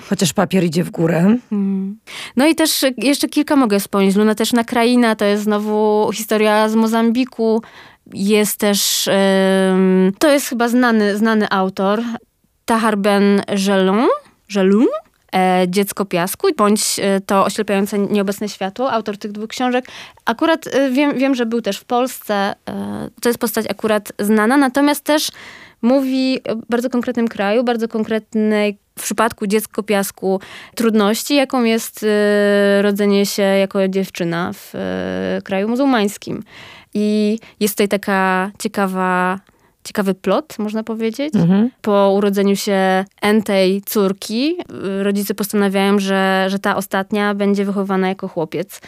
chociaż 0.09 0.33
papier 0.33 0.65
idzie 0.65 0.85
w 0.85 0.91
górę. 0.91 1.19
Mhm. 1.19 1.99
No 2.37 2.47
i 2.47 2.55
też 2.55 2.85
jeszcze 2.97 3.29
kilka 3.29 3.57
mogę 3.57 3.81
wspomnieć. 3.81 4.17
Luna 4.17 4.35
też 4.35 4.53
na 4.53 4.65
kraina, 4.65 5.17
to 5.17 5.25
jest 5.25 5.43
znowu 5.43 6.11
historia 6.15 6.69
z 6.69 6.75
Mozambiku. 6.75 7.63
Jest 8.15 8.59
też, 8.59 9.09
to 10.19 10.31
jest 10.31 10.47
chyba 10.47 10.69
znany, 10.69 11.17
znany 11.17 11.51
autor, 11.51 12.03
Tahar 12.65 12.99
Ben 12.99 13.43
Jelon, 13.67 14.09
Jelun, 14.55 14.87
Dziecko 15.69 16.05
Piasku, 16.05 16.49
bądź 16.57 16.99
e, 16.99 17.21
to 17.21 17.45
Oślepiające 17.45 17.99
Nieobecne 17.99 18.49
Światło, 18.49 18.93
autor 18.93 19.19
tych 19.19 19.33
dwóch 19.33 19.49
książek. 19.49 19.85
Akurat 20.25 20.67
e, 20.67 20.91
wiem, 20.91 21.19
wiem, 21.19 21.35
że 21.35 21.47
był 21.47 21.63
też 21.63 21.79
w 21.79 21.85
Polsce. 21.85 22.55
To 23.23 23.29
jest 23.29 23.39
postać 23.39 23.67
akurat 23.71 24.13
znana, 24.19 24.57
natomiast 24.57 25.05
też 25.05 25.31
mówi 25.83 26.41
o 26.45 26.57
bardzo 26.71 26.91
konkretnym 26.91 27.29
kraju, 27.29 27.65
bardzo 27.65 27.89
konkretnej 27.89 28.79
w 28.99 29.03
przypadku 29.03 29.47
dziecko 29.47 29.83
piasku 29.83 30.41
trudności, 30.75 31.35
jaką 31.35 31.65
jest 31.65 32.07
rodzenie 32.81 33.27
się 33.27 33.43
jako 33.43 33.89
dziewczyna 33.89 34.51
w 34.55 34.75
kraju 35.45 35.69
muzułmańskim. 35.69 36.43
I 36.95 37.39
jest 37.61 37.75
tutaj 37.75 37.89
taka 37.89 38.51
ciekawa 38.59 39.41
ciekawy 39.85 40.15
plot, 40.15 40.59
można 40.59 40.83
powiedzieć. 40.83 41.35
Mhm. 41.37 41.71
Po 41.83 42.13
urodzeniu 42.17 42.57
się 42.57 43.05
Entej 43.23 43.83
córki, 43.87 44.57
y, 45.01 45.03
rodzice 45.03 45.35
postanawiają, 45.35 45.99
że, 45.99 46.47
że 46.49 46.59
ta 46.59 46.77
ostatnia 46.77 47.35
będzie 47.35 47.65
wychowana 47.65 48.09
jako 48.09 48.29
chłopiec. 48.29 48.81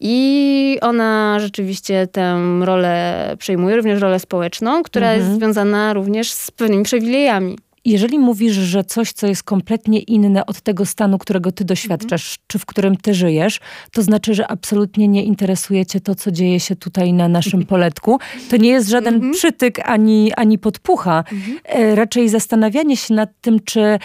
I 0.00 0.78
ona 0.80 1.36
rzeczywiście 1.40 2.06
tę 2.06 2.40
rolę 2.60 3.34
przejmuje, 3.38 3.76
również 3.76 4.00
rolę 4.00 4.18
społeczną, 4.18 4.82
która 4.82 5.06
mhm. 5.06 5.26
jest 5.26 5.38
związana 5.38 5.92
również 5.92 6.32
z 6.32 6.50
pewnymi 6.50 6.84
przywilejami. 6.84 7.58
Jeżeli 7.84 8.18
mówisz, 8.18 8.54
że 8.54 8.84
coś, 8.84 9.12
co 9.12 9.26
jest 9.26 9.42
kompletnie 9.42 9.98
inne 9.98 10.46
od 10.46 10.60
tego 10.60 10.86
stanu, 10.86 11.18
którego 11.18 11.52
ty 11.52 11.64
doświadczasz, 11.64 12.28
mm. 12.28 12.44
czy 12.46 12.58
w 12.58 12.66
którym 12.66 12.96
ty 12.96 13.14
żyjesz, 13.14 13.60
to 13.92 14.02
znaczy, 14.02 14.34
że 14.34 14.48
absolutnie 14.48 15.08
nie 15.08 15.24
interesuje 15.24 15.86
cię 15.86 16.00
to, 16.00 16.14
co 16.14 16.30
dzieje 16.30 16.60
się 16.60 16.76
tutaj 16.76 17.12
na 17.12 17.28
naszym 17.28 17.66
poletku. 17.72 18.18
To 18.50 18.56
nie 18.56 18.70
jest 18.70 18.88
żaden 18.88 19.20
-hmm. 19.20 19.32
przytyk 19.32 19.80
ani, 19.84 20.32
ani 20.34 20.58
podpucha. 20.58 21.24
Mm 21.32 21.42
-hmm. 21.44 21.94
Raczej 21.94 22.28
zastanawianie 22.28 22.96
się 22.96 23.14
nad 23.14 23.30
tym, 23.40 23.60
czy 23.64 23.80
e, 23.80 23.98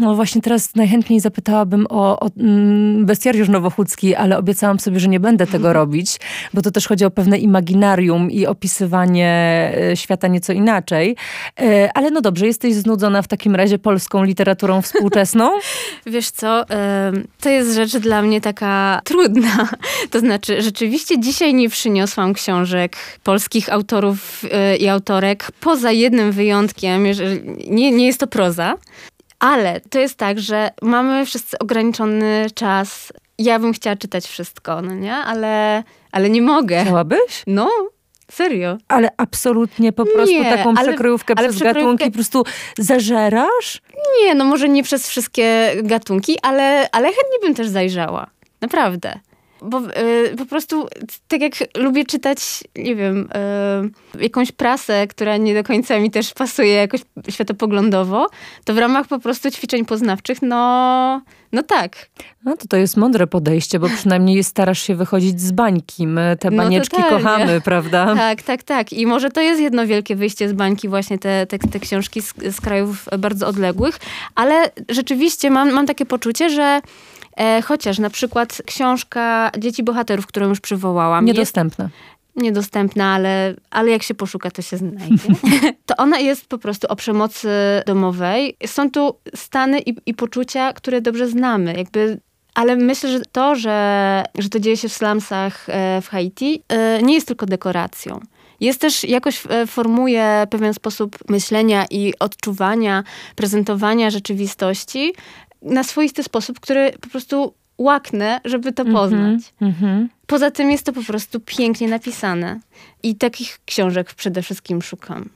no 0.00 0.14
właśnie 0.14 0.42
teraz 0.42 0.74
najchętniej 0.74 1.20
zapytałabym 1.20 1.86
o, 1.88 2.20
o 2.20 2.30
mm, 2.38 3.06
bestiariusz 3.06 3.48
nowochódzki, 3.48 4.14
ale 4.14 4.38
obiecałam 4.38 4.80
sobie, 4.80 5.00
że 5.00 5.08
nie 5.08 5.20
będę 5.20 5.46
tego 5.46 5.72
robić, 5.72 6.16
bo 6.54 6.62
to 6.62 6.70
też 6.70 6.88
chodzi 6.88 7.04
o 7.04 7.10
pewne 7.10 7.38
imaginarium 7.38 8.30
i 8.30 8.46
opisywanie 8.46 9.26
e, 9.90 9.96
świata 9.96 10.28
nieco 10.28 10.52
inaczej. 10.52 11.16
Ale 11.94 12.10
no 12.10 12.20
dobrze, 12.20 12.35
jesteś 12.44 12.74
znudzona 12.74 13.22
w 13.22 13.28
takim 13.28 13.54
razie 13.54 13.78
polską 13.78 14.24
literaturą 14.24 14.82
współczesną? 14.86 15.50
Wiesz 16.06 16.30
co, 16.30 16.64
to 17.40 17.48
jest 17.48 17.74
rzecz 17.74 17.96
dla 17.96 18.22
mnie 18.22 18.40
taka 18.40 19.00
trudna. 19.04 19.68
To 20.10 20.20
znaczy, 20.20 20.62
rzeczywiście 20.62 21.20
dzisiaj 21.20 21.54
nie 21.54 21.68
przyniosłam 21.68 22.34
książek 22.34 22.96
polskich 23.22 23.72
autorów 23.72 24.42
e, 24.52 24.76
i 24.76 24.88
autorek, 24.88 25.52
poza 25.60 25.92
jednym 25.92 26.32
wyjątkiem, 26.32 27.04
nie, 27.68 27.92
nie 27.92 28.06
jest 28.06 28.20
to 28.20 28.26
proza. 28.26 28.74
Ale 29.38 29.80
to 29.80 29.98
jest 29.98 30.16
tak, 30.16 30.40
że 30.40 30.70
mamy 30.82 31.26
wszyscy 31.26 31.58
ograniczony 31.58 32.46
czas. 32.54 33.12
Ja 33.38 33.58
bym 33.58 33.72
chciała 33.72 33.96
czytać 33.96 34.26
wszystko, 34.26 34.82
no 34.82 34.94
nie? 34.94 35.14
Ale, 35.14 35.82
ale 36.12 36.30
nie 36.30 36.42
mogę. 36.42 36.82
Chciałabyś? 36.82 37.42
No, 37.46 37.70
Serio? 38.30 38.78
Ale 38.88 39.08
absolutnie 39.16 39.92
po 39.92 40.04
prostu 40.06 40.34
nie, 40.34 40.56
taką 40.56 40.74
ale, 40.76 40.88
przekrojówkę 40.88 41.34
ale 41.36 41.48
przez 41.48 41.56
przekrojówkę... 41.56 41.82
gatunki 41.82 42.04
po 42.04 42.14
prostu 42.14 42.44
zażerasz? 42.78 43.82
Nie, 44.20 44.34
no 44.34 44.44
może 44.44 44.68
nie 44.68 44.82
przez 44.82 45.08
wszystkie 45.08 45.72
gatunki, 45.82 46.36
ale, 46.42 46.88
ale 46.92 47.06
chętnie 47.06 47.38
bym 47.42 47.54
też 47.54 47.68
zajrzała. 47.68 48.26
Naprawdę. 48.60 49.20
Bo 49.66 49.80
y, 49.80 50.36
po 50.38 50.46
prostu 50.46 50.88
tak 51.28 51.40
jak 51.40 51.52
lubię 51.76 52.04
czytać, 52.04 52.64
nie 52.76 52.96
wiem, 52.96 53.28
y, 54.16 54.22
jakąś 54.22 54.52
prasę, 54.52 55.06
która 55.06 55.36
nie 55.36 55.54
do 55.54 55.64
końca 55.64 55.98
mi 55.98 56.10
też 56.10 56.34
pasuje 56.34 56.72
jakoś 56.72 57.00
światopoglądowo, 57.30 58.26
to 58.64 58.74
w 58.74 58.78
ramach 58.78 59.06
po 59.08 59.18
prostu 59.18 59.50
ćwiczeń 59.50 59.84
poznawczych, 59.84 60.42
no, 60.42 61.20
no 61.52 61.62
tak. 61.62 61.96
No 62.44 62.56
to 62.56 62.66
to 62.68 62.76
jest 62.76 62.96
mądre 62.96 63.26
podejście, 63.26 63.78
bo 63.78 63.88
przynajmniej 63.88 64.44
starasz 64.44 64.82
się 64.82 64.94
wychodzić 64.94 65.40
z 65.40 65.52
bańki. 65.52 66.06
My 66.06 66.36
te 66.40 66.50
No 66.50 66.56
banieczki 66.56 66.96
totalnie. 66.96 67.22
kochamy, 67.24 67.60
prawda? 67.60 68.14
Tak, 68.16 68.42
tak, 68.42 68.62
tak. 68.62 68.92
I 68.92 69.06
może 69.06 69.30
to 69.30 69.40
jest 69.40 69.60
jedno 69.60 69.86
wielkie 69.86 70.16
wyjście 70.16 70.48
z 70.48 70.52
bańki, 70.52 70.88
właśnie 70.88 71.18
te, 71.18 71.46
te, 71.46 71.58
te 71.58 71.80
książki 71.80 72.22
z, 72.22 72.34
z 72.50 72.60
krajów 72.60 73.08
bardzo 73.18 73.46
odległych, 73.46 73.98
ale 74.34 74.70
rzeczywiście 74.88 75.50
mam, 75.50 75.72
mam 75.72 75.86
takie 75.86 76.06
poczucie, 76.06 76.50
że 76.50 76.80
e, 77.36 77.62
chociaż 77.62 77.98
na 77.98 78.10
przykład 78.10 78.62
książka 78.66 79.50
Dzieci 79.58 79.82
Bohaterów, 79.82 80.26
którą 80.26 80.48
już 80.48 80.60
przywołałam, 80.60 81.26
jest 81.26 81.38
Niedostępne. 81.38 81.88
niedostępna, 82.36 83.14
ale, 83.14 83.54
ale 83.70 83.90
jak 83.90 84.02
się 84.02 84.14
poszuka, 84.14 84.50
to 84.50 84.62
się 84.62 84.76
znajdzie. 84.76 85.28
to 85.86 85.96
ona 85.96 86.18
jest 86.18 86.46
po 86.46 86.58
prostu 86.58 86.86
o 86.86 86.96
przemocy 86.96 87.48
domowej. 87.86 88.56
Są 88.66 88.90
tu 88.90 89.16
stany 89.34 89.80
i, 89.80 89.94
i 90.06 90.14
poczucia, 90.14 90.72
które 90.72 91.00
dobrze 91.00 91.28
znamy. 91.28 91.74
Jakby 91.76 92.20
ale 92.56 92.76
myślę, 92.76 93.10
że 93.10 93.20
to, 93.32 93.54
że, 93.54 94.24
że 94.38 94.48
to 94.48 94.60
dzieje 94.60 94.76
się 94.76 94.88
w 94.88 94.92
slumsach 94.92 95.66
e, 95.68 96.00
w 96.02 96.08
Haiti, 96.08 96.62
e, 96.68 97.02
nie 97.02 97.14
jest 97.14 97.26
tylko 97.26 97.46
dekoracją. 97.46 98.20
Jest 98.60 98.80
też 98.80 99.04
jakoś 99.04 99.42
e, 99.48 99.66
formuje 99.66 100.46
pewien 100.50 100.74
sposób 100.74 101.18
myślenia 101.30 101.84
i 101.90 102.14
odczuwania, 102.18 103.04
prezentowania 103.34 104.10
rzeczywistości 104.10 105.12
na 105.66 105.84
swoisty 105.84 106.22
sposób, 106.22 106.60
który 106.60 106.92
po 107.00 107.08
prostu 107.08 107.54
łaknę, 107.78 108.40
żeby 108.44 108.72
to 108.72 108.84
poznać. 108.84 109.40
Mhm. 109.60 110.08
Poza 110.26 110.50
tym 110.50 110.70
jest 110.70 110.86
to 110.86 110.92
po 110.92 111.02
prostu 111.02 111.40
pięknie 111.40 111.88
napisane. 111.88 112.60
I 113.02 113.14
takich 113.16 113.58
książek 113.64 114.14
przede 114.14 114.42
wszystkim 114.42 114.82
szukam. 114.82 115.28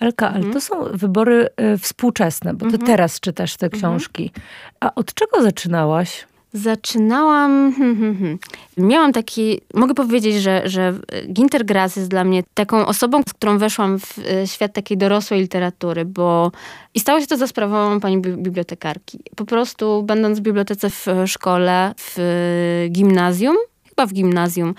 Elka, 0.00 0.26
ale 0.28 0.36
Mhm. 0.36 0.54
to 0.54 0.60
są 0.60 0.84
wybory 0.92 1.48
y, 1.74 1.78
współczesne, 1.78 2.54
bo 2.54 2.70
ty 2.70 2.78
teraz 2.78 3.20
czytasz 3.20 3.56
te 3.56 3.66
Mhm. 3.66 3.80
książki. 3.80 4.30
A 4.80 4.94
od 4.94 5.14
czego 5.14 5.42
zaczynałaś? 5.42 6.26
Zaczynałam. 6.52 7.72
Hmm, 7.72 7.96
hmm, 7.96 8.18
hmm. 8.18 8.38
Miałam 8.76 9.12
taki. 9.12 9.60
Mogę 9.74 9.94
powiedzieć, 9.94 10.34
że, 10.34 10.62
że 10.64 10.94
Ginter 11.32 11.64
Grass 11.64 11.96
jest 11.96 12.08
dla 12.08 12.24
mnie 12.24 12.42
taką 12.54 12.86
osobą, 12.86 13.22
z 13.28 13.32
którą 13.32 13.58
weszłam 13.58 13.98
w 13.98 14.18
e, 14.18 14.46
świat 14.46 14.72
takiej 14.72 14.98
dorosłej 14.98 15.40
literatury, 15.40 16.04
bo. 16.04 16.52
I 16.94 17.00
stało 17.00 17.20
się 17.20 17.26
to 17.26 17.36
za 17.36 17.46
sprawą 17.46 18.00
pani 18.00 18.18
bi- 18.18 18.36
bibliotekarki. 18.36 19.18
Po 19.36 19.44
prostu, 19.44 20.02
będąc 20.02 20.38
w 20.38 20.42
bibliotece 20.42 20.90
w 20.90 21.08
e, 21.08 21.26
szkole, 21.26 21.94
w 21.96 22.18
e, 22.18 22.88
gimnazjum, 22.88 23.56
chyba 23.88 24.06
w 24.06 24.12
gimnazjum, 24.12 24.74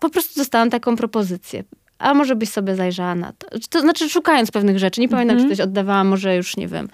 po 0.00 0.10
prostu 0.10 0.40
dostałam 0.40 0.70
taką 0.70 0.96
propozycję. 0.96 1.64
A 1.98 2.14
może 2.14 2.36
byś 2.36 2.48
sobie 2.48 2.74
zajrzała 2.74 3.14
na 3.14 3.32
to? 3.32 3.58
To 3.70 3.80
znaczy, 3.80 4.08
szukając 4.08 4.50
pewnych 4.50 4.78
rzeczy. 4.78 5.00
Nie 5.00 5.08
pamiętam, 5.08 5.38
czy 5.38 5.48
coś 5.48 5.60
oddawałam, 5.60 6.08
może 6.08 6.36
już 6.36 6.56
nie 6.56 6.68
wiem. 6.68 6.88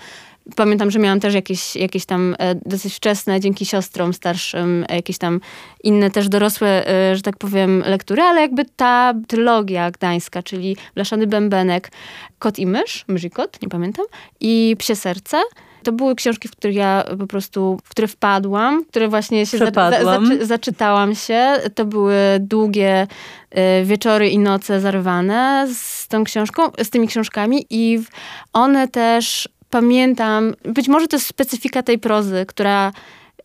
Pamiętam, 0.56 0.90
że 0.90 0.98
miałam 0.98 1.20
też 1.20 1.34
jakieś, 1.34 1.76
jakieś 1.76 2.06
tam 2.06 2.36
e, 2.38 2.54
dosyć 2.54 2.94
wczesne, 2.94 3.40
dzięki 3.40 3.66
siostrom 3.66 4.12
starszym, 4.12 4.84
e, 4.88 4.96
jakieś 4.96 5.18
tam 5.18 5.40
inne 5.84 6.10
też 6.10 6.28
dorosłe, 6.28 6.88
e, 6.88 7.16
że 7.16 7.22
tak 7.22 7.36
powiem, 7.36 7.82
lektury, 7.86 8.22
ale 8.22 8.40
jakby 8.40 8.64
ta 8.76 9.14
trylogia 9.28 9.90
gdańska, 9.90 10.42
czyli 10.42 10.76
Blaszany 10.94 11.26
Bębenek, 11.26 11.90
Kot 12.38 12.58
i 12.58 12.66
Mysz, 12.66 13.04
Mysz 13.08 13.24
i 13.24 13.30
Kot, 13.30 13.62
nie 13.62 13.68
pamiętam, 13.68 14.06
i 14.40 14.76
Psie 14.78 14.96
Serce, 14.96 15.36
to 15.82 15.92
były 15.92 16.14
książki, 16.14 16.48
w 16.48 16.50
które 16.50 16.72
ja 16.72 17.04
po 17.18 17.26
prostu, 17.26 17.78
w 17.84 17.88
które 17.88 18.08
wpadłam, 18.08 18.84
które 18.84 19.08
właśnie 19.08 19.46
się 19.46 19.58
za, 19.58 19.64
za, 19.64 19.70
Przepadłam. 19.70 20.26
zaczy, 20.26 20.46
zaczytałam 20.46 21.14
się. 21.14 21.56
To 21.74 21.84
były 21.84 22.14
długie 22.40 23.06
e, 23.50 23.84
wieczory 23.84 24.28
i 24.28 24.38
noce 24.38 24.80
zarwane 24.80 25.68
z 25.74 26.08
tą 26.08 26.24
książką, 26.24 26.62
z 26.82 26.90
tymi 26.90 27.08
książkami 27.08 27.66
i 27.70 27.98
one 28.52 28.88
też 28.88 29.48
pamiętam, 29.70 30.54
być 30.62 30.88
może 30.88 31.06
to 31.06 31.16
jest 31.16 31.26
specyfika 31.26 31.82
tej 31.82 31.98
prozy, 31.98 32.44
która 32.48 32.92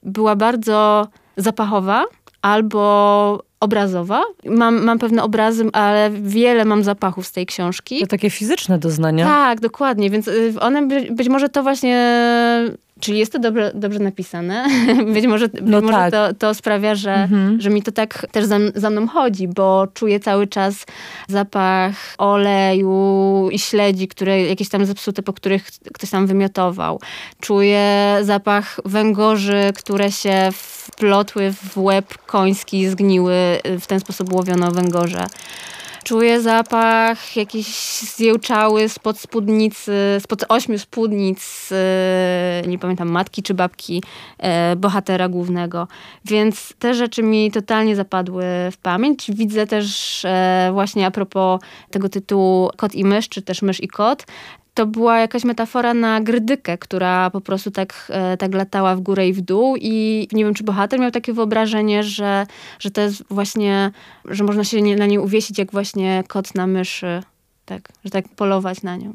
była 0.03 0.35
bardzo 0.35 1.07
zapachowa 1.37 2.05
albo 2.41 3.43
obrazowa. 3.59 4.23
Mam, 4.45 4.83
mam 4.83 4.99
pewne 4.99 5.23
obrazy, 5.23 5.65
ale 5.73 6.11
wiele 6.11 6.65
mam 6.65 6.83
zapachów 6.83 7.27
z 7.27 7.31
tej 7.31 7.45
książki. 7.45 7.99
To 7.99 8.07
takie 8.07 8.29
fizyczne 8.29 8.79
doznania. 8.79 9.25
Tak, 9.25 9.59
dokładnie, 9.59 10.09
więc 10.09 10.27
y, 10.27 10.53
one 10.59 10.87
by, 10.87 11.07
być 11.11 11.29
może 11.29 11.49
to 11.49 11.63
właśnie, 11.63 11.97
czyli 12.99 13.19
jest 13.19 13.31
to 13.31 13.39
dobrze, 13.39 13.71
dobrze 13.75 13.99
napisane, 13.99 14.65
być 15.13 15.27
może, 15.27 15.47
No 15.61 15.77
być 15.81 15.85
może 15.91 15.97
tak. 15.97 16.11
to, 16.11 16.33
to 16.33 16.53
sprawia, 16.53 16.95
że, 16.95 17.13
Mhm. 17.13 17.61
że 17.61 17.69
mi 17.69 17.83
to 17.83 17.91
tak 17.91 18.27
też 18.31 18.45
za, 18.45 18.57
za 18.75 18.89
mną 18.89 19.07
chodzi, 19.07 19.47
bo 19.47 19.87
czuję 19.93 20.19
cały 20.19 20.47
czas 20.47 20.85
zapach 21.27 21.95
oleju 22.17 23.49
i 23.51 23.59
śledzi, 23.59 24.07
które 24.07 24.43
jakieś 24.43 24.69
tam 24.69 24.85
zepsute, 24.85 25.23
po 25.23 25.33
których 25.33 25.67
ktoś 25.93 26.09
tam 26.09 26.27
wymiotował. 26.27 26.99
Czuję 27.41 28.17
zapach 28.21 28.79
węgorzy, 28.85 29.71
które 29.77 30.11
się 30.11 30.49
wplotły 30.53 31.51
w 31.53 31.77
łeb 31.77 32.17
koński, 32.25 32.89
zgniły, 32.89 33.33
y, 33.67 33.79
w 33.79 33.87
ten 33.87 33.99
sposób 33.99 34.33
łowiono 34.33 34.71
węgorze. 34.71 35.25
Czuję 36.05 36.41
zapach 36.41 37.35
jakiś 37.35 37.67
zjełczały 38.01 38.89
spod 38.89 39.19
spódnicy, 39.19 39.91
spod 40.19 40.45
ośmiu 40.49 40.79
spódnic, 40.79 41.69
e, 41.71 42.63
nie 42.67 42.79
pamiętam, 42.79 43.09
matki 43.09 43.43
czy 43.43 43.53
babki 43.53 44.03
e, 44.37 44.75
bohatera 44.75 45.29
głównego. 45.29 45.87
Więc 46.25 46.73
te 46.79 46.93
rzeczy 46.93 47.23
mi 47.23 47.51
totalnie 47.51 47.95
zapadły 47.95 48.43
w 48.71 48.77
pamięć. 48.77 49.31
Widzę 49.31 49.67
też 49.67 50.21
e, 50.25 50.69
właśnie 50.73 51.05
a 51.05 51.11
propos 51.11 51.61
tego 51.91 52.09
tytułu 52.09 52.69
Kot 52.77 52.95
i 52.95 53.05
mysz, 53.05 53.29
czy 53.29 53.41
też 53.41 53.61
mysz 53.61 53.83
i 53.83 53.87
kot, 53.87 54.25
to 54.75 54.85
była 54.85 55.19
jakaś 55.19 55.43
metafora 55.43 55.93
na 55.93 56.21
grydykę, 56.21 56.77
która 56.77 57.29
po 57.29 57.41
prostu 57.41 57.71
tak, 57.71 58.07
e, 58.09 58.37
tak 58.37 58.53
latała 58.53 58.95
w 58.95 59.01
górę 59.01 59.27
i 59.27 59.33
w 59.33 59.41
dół 59.41 59.75
i 59.81 60.27
nie 60.31 60.45
wiem, 60.45 60.53
czy 60.53 60.63
bohater 60.63 60.99
miał 60.99 61.11
takie 61.11 61.33
wyobrażenie, 61.33 62.03
że, 62.03 62.45
że 62.79 62.91
to 62.91 63.01
jest 63.01 63.23
właśnie, 63.29 63.91
że 64.25 64.43
można 64.43 64.63
się 64.63 64.81
na 64.81 65.05
niej 65.05 65.19
uwiesić 65.19 65.57
jak 65.57 65.71
właśnie 65.71 66.23
kot 66.27 66.55
na 66.55 66.67
myszy. 66.67 67.23
Tak, 67.65 67.89
że 68.03 68.11
tak 68.11 68.29
polować 68.29 68.81
na 68.81 68.95
nią. 68.95 69.13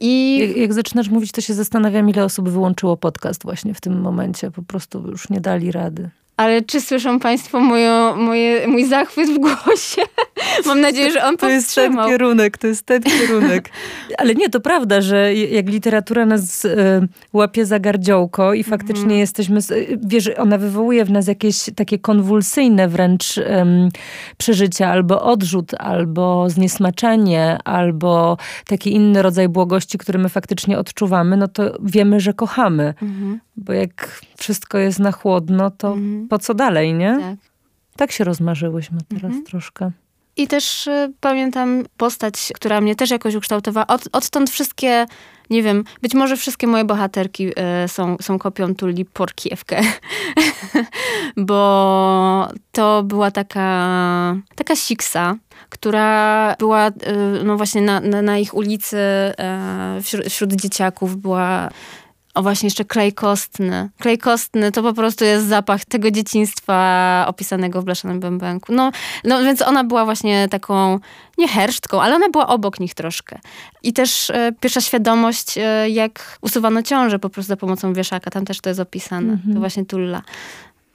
I 0.00 0.38
Jak, 0.38 0.56
jak 0.56 0.72
zaczynasz 0.72 1.08
mówić, 1.08 1.32
to 1.32 1.40
się 1.40 1.54
zastanawiam, 1.54 2.08
ile 2.08 2.24
osób 2.24 2.48
wyłączyło 2.48 2.96
podcast 2.96 3.42
właśnie 3.42 3.74
w 3.74 3.80
tym 3.80 4.00
momencie. 4.00 4.50
Po 4.50 4.62
prostu 4.62 5.08
już 5.10 5.30
nie 5.30 5.40
dali 5.40 5.72
rady. 5.72 6.10
Ale 6.38 6.62
czy 6.62 6.80
słyszą 6.80 7.18
Państwo 7.18 7.60
moją, 7.60 8.16
moje, 8.16 8.68
mój 8.68 8.86
zachwyt 8.86 9.30
w 9.30 9.38
głosie? 9.38 10.02
Mam 10.66 10.80
nadzieję, 10.80 11.12
że 11.12 11.24
on 11.24 11.36
To 11.36 11.48
jest 11.48 11.74
ten 11.74 11.96
kierunek, 11.96 12.58
to 12.58 12.66
jest 12.66 12.86
ten 12.86 13.02
kierunek. 13.02 13.70
Ale 14.18 14.34
nie, 14.34 14.48
to 14.50 14.60
prawda, 14.60 15.00
że 15.00 15.34
jak 15.34 15.68
literatura 15.68 16.26
nas 16.26 16.64
e, 16.64 17.06
łapie 17.32 17.66
za 17.66 17.78
gardziołko 17.78 18.54
i 18.54 18.64
faktycznie 18.64 19.02
Mhm. 19.02 19.20
jesteśmy, 19.20 19.58
e, 19.58 19.62
wiesz, 20.06 20.30
ona 20.36 20.58
wywołuje 20.58 21.04
w 21.04 21.10
nas 21.10 21.26
jakieś 21.26 21.70
takie 21.76 21.98
konwulsyjne 21.98 22.88
wręcz 22.88 23.38
em, 23.38 23.88
przeżycia, 24.36 24.88
albo 24.88 25.22
odrzut, 25.22 25.74
albo 25.78 26.50
zniesmaczenie, 26.50 27.58
albo 27.64 28.36
taki 28.66 28.92
inny 28.92 29.22
rodzaj 29.22 29.48
błogości, 29.48 29.98
który 29.98 30.18
my 30.18 30.28
faktycznie 30.28 30.78
odczuwamy, 30.78 31.36
no 31.36 31.48
to 31.48 31.78
wiemy, 31.82 32.20
że 32.20 32.32
kochamy. 32.32 32.94
Mhm, 33.02 33.40
Bo 33.58 33.72
jak 33.72 34.20
wszystko 34.36 34.78
jest 34.78 34.98
na 34.98 35.12
chłodno, 35.12 35.70
to 35.70 35.88
mhm, 35.88 36.28
po 36.28 36.38
co 36.38 36.54
dalej, 36.54 36.94
nie? 36.94 37.18
tak. 37.20 37.36
Tak 37.96 38.12
się 38.12 38.24
rozmarzyłyśmy 38.24 38.98
teraz 39.08 39.24
Mhm. 39.24 39.44
troszkę. 39.44 39.90
I 40.36 40.46
też 40.46 40.86
y, 40.86 41.12
pamiętam 41.20 41.84
postać, 41.96 42.52
która 42.54 42.80
mnie 42.80 42.96
też 42.96 43.10
jakoś 43.10 43.34
ukształtowała. 43.34 43.86
Od, 43.86 44.08
odtąd 44.12 44.50
wszystkie, 44.50 45.06
nie 45.50 45.62
wiem, 45.62 45.84
być 46.02 46.14
może 46.14 46.36
wszystkie 46.36 46.66
moje 46.66 46.84
bohaterki 46.84 47.48
y, 47.48 47.88
są, 47.88 48.16
są 48.20 48.38
kopią 48.38 48.74
Tuli 48.74 49.04
Porkiewkę. 49.04 49.80
Bo 51.36 52.48
to 52.72 53.02
była 53.02 53.30
taka, 53.30 54.36
taka 54.54 54.76
siksa, 54.76 55.36
która 55.68 56.54
była 56.58 56.88
y, 56.88 56.92
no 57.44 57.56
właśnie 57.56 57.82
na, 57.82 58.00
na, 58.00 58.22
na 58.22 58.38
ich 58.38 58.54
ulicy 58.54 58.96
y, 59.98 60.02
wśród, 60.02 60.26
wśród 60.26 60.52
dzieciaków 60.52 61.16
była 61.16 61.68
o 62.38 62.42
właśnie 62.42 62.66
jeszcze 62.66 62.84
klej 62.84 63.12
kostny. 63.12 63.88
Klej 63.98 64.18
kostny 64.18 64.72
to 64.72 64.82
po 64.82 64.92
prostu 64.92 65.24
jest 65.24 65.46
zapach 65.46 65.84
tego 65.84 66.10
dzieciństwa 66.10 67.24
opisanego 67.28 67.82
w 67.82 67.84
Blaszanym 67.84 68.20
Bębenku. 68.20 68.72
No, 68.72 68.92
no 69.24 69.42
więc 69.42 69.62
ona 69.62 69.84
była 69.84 70.04
właśnie 70.04 70.48
taką, 70.48 70.98
nie 71.38 71.48
hersztką, 71.48 72.02
ale 72.02 72.14
ona 72.14 72.28
była 72.28 72.46
obok 72.46 72.80
nich 72.80 72.94
troszkę. 72.94 73.38
I 73.82 73.92
też 73.92 74.30
e, 74.30 74.52
pierwsza 74.60 74.80
świadomość, 74.80 75.58
e, 75.58 75.88
jak 75.88 76.38
usuwano 76.40 76.82
ciążę 76.82 77.18
po 77.18 77.30
prostu 77.30 77.48
za 77.48 77.56
pomocą 77.56 77.92
wieszaka. 77.92 78.30
Tam 78.30 78.44
też 78.44 78.60
to 78.60 78.70
jest 78.70 78.80
opisane. 78.80 79.32
Mhm. 79.32 79.54
To 79.54 79.60
właśnie 79.60 79.86
Tulla. 79.86 80.22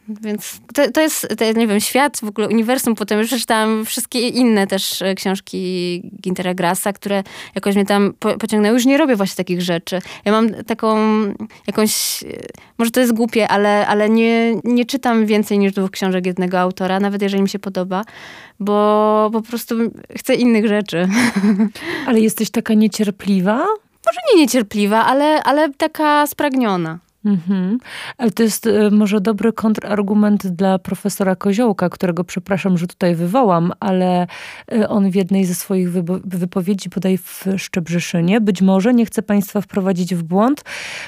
Więc 0.07 0.61
to, 0.73 0.91
to 0.91 1.01
jest, 1.01 1.27
to, 1.37 1.45
nie 1.45 1.67
wiem, 1.67 1.79
świat, 1.79 2.19
w 2.19 2.27
ogóle 2.27 2.47
uniwersum. 2.47 2.95
Potem 2.95 3.19
już 3.19 3.27
przeczytałam 3.27 3.85
wszystkie 3.85 4.27
inne 4.27 4.67
też 4.67 5.01
e, 5.01 5.15
książki 5.15 6.01
Gintera 6.21 6.53
Grassa, 6.53 6.93
które 6.93 7.23
jakoś 7.55 7.75
mnie 7.75 7.85
tam 7.85 8.13
po, 8.19 8.37
pociągnęły. 8.37 8.75
Już 8.75 8.85
nie 8.85 8.97
robię 8.97 9.15
właśnie 9.15 9.35
takich 9.35 9.61
rzeczy. 9.61 9.99
Ja 10.25 10.31
mam 10.31 10.49
taką 10.53 10.97
jakąś, 11.67 12.23
e, 12.23 12.27
może 12.77 12.91
to 12.91 12.99
jest 12.99 13.13
głupie, 13.13 13.47
ale, 13.47 13.87
ale 13.87 14.09
nie, 14.09 14.55
nie 14.63 14.85
czytam 14.85 15.25
więcej 15.25 15.59
niż 15.59 15.73
dwóch 15.73 15.91
książek 15.91 16.25
jednego 16.25 16.59
autora, 16.59 16.99
nawet 16.99 17.21
jeżeli 17.21 17.43
mi 17.43 17.49
się 17.49 17.59
podoba, 17.59 18.03
bo 18.59 19.29
po 19.33 19.41
prostu 19.41 19.75
chcę 20.17 20.35
innych 20.35 20.67
rzeczy. 20.67 21.07
Ale 22.07 22.19
jesteś 22.19 22.49
taka 22.49 22.73
niecierpliwa? 22.73 23.57
Może 24.05 24.19
nie 24.33 24.41
niecierpliwa, 24.41 25.05
ale, 25.05 25.43
ale 25.43 25.73
taka 25.73 26.27
spragniona. 26.27 26.99
Mhm. 27.25 27.77
Ale 28.17 28.31
to 28.31 28.43
jest 28.43 28.67
e, 28.67 28.89
może 28.91 29.21
dobry 29.21 29.53
kontrargument 29.53 30.47
dla 30.47 30.79
profesora 30.79 31.35
Koziołka, 31.35 31.89
którego 31.89 32.23
przepraszam, 32.23 32.77
że 32.77 32.87
tutaj 32.87 33.15
wywołam, 33.15 33.71
ale 33.79 34.27
e, 34.71 34.89
on 34.89 35.11
w 35.11 35.15
jednej 35.15 35.45
ze 35.45 35.55
swoich 35.55 35.91
wypowiedzi, 36.25 36.89
bodaj 36.89 37.17
w 37.17 37.45
Szczebrzeszynie, 37.57 38.41
być 38.41 38.61
może, 38.61 38.93
nie 38.93 39.05
chcę 39.05 39.21
Państwa 39.21 39.61
wprowadzić 39.61 40.15
w 40.15 40.23
błąd, 40.23 40.63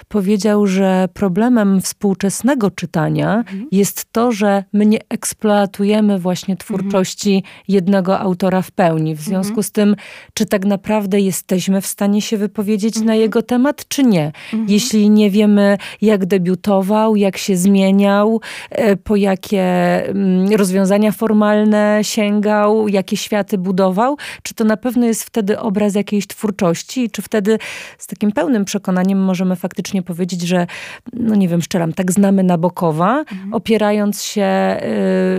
powiedział, 0.07 0.67
że 0.67 1.09
problemem 1.13 1.81
współczesnego 1.81 2.71
czytania 2.71 3.35
mhm. 3.37 3.67
jest 3.71 4.07
to, 4.11 4.31
że 4.31 4.63
my 4.73 4.85
nie 4.85 4.99
eksploatujemy 5.09 6.19
właśnie 6.19 6.57
twórczości 6.57 7.35
mhm. 7.35 7.53
jednego 7.67 8.19
autora 8.19 8.61
w 8.61 8.71
pełni. 8.71 9.15
W 9.15 9.21
związku 9.21 9.49
mhm. 9.49 9.63
z 9.63 9.71
tym, 9.71 9.95
czy 10.33 10.45
tak 10.45 10.65
naprawdę 10.65 11.19
jesteśmy 11.19 11.81
w 11.81 11.87
stanie 11.87 12.21
się 12.21 12.37
wypowiedzieć 12.37 13.01
na 13.01 13.15
jego 13.15 13.41
temat, 13.41 13.87
czy 13.87 14.03
nie. 14.03 14.31
Jeśli 14.67 15.09
nie 15.09 15.31
wiemy, 15.31 15.77
jak 16.05 16.25
debiutował, 16.25 17.15
jak 17.15 17.37
się 17.37 17.57
zmieniał, 17.57 18.41
e, 18.69 18.95
po 18.95 19.15
jakie 19.15 19.63
mm, 20.07 20.51
rozwiązania 20.51 21.11
formalne 21.11 21.99
sięgał, 22.01 22.87
jakie 22.87 23.17
światy 23.17 23.57
budował. 23.57 24.17
Czy 24.43 24.53
to 24.53 24.63
na 24.63 24.77
pewno 24.77 25.05
jest 25.05 25.23
wtedy 25.23 25.59
obraz 25.59 25.95
jakiejś 25.95 26.27
twórczości? 26.27 27.09
Czy 27.09 27.21
wtedy 27.21 27.57
z 27.97 28.07
takim 28.07 28.31
pełnym 28.31 28.65
przekonaniem 28.65 29.23
możemy 29.23 29.55
faktycznie 29.55 30.01
powiedzieć, 30.01 30.41
że, 30.41 30.67
no 31.13 31.35
nie 31.35 31.47
wiem, 31.47 31.61
szczeram, 31.61 31.93
tak 31.93 32.11
znamy 32.11 32.43
Nabokowa, 32.43 33.19
mhm. 33.19 33.53
opierając 33.53 34.23
się 34.23 34.77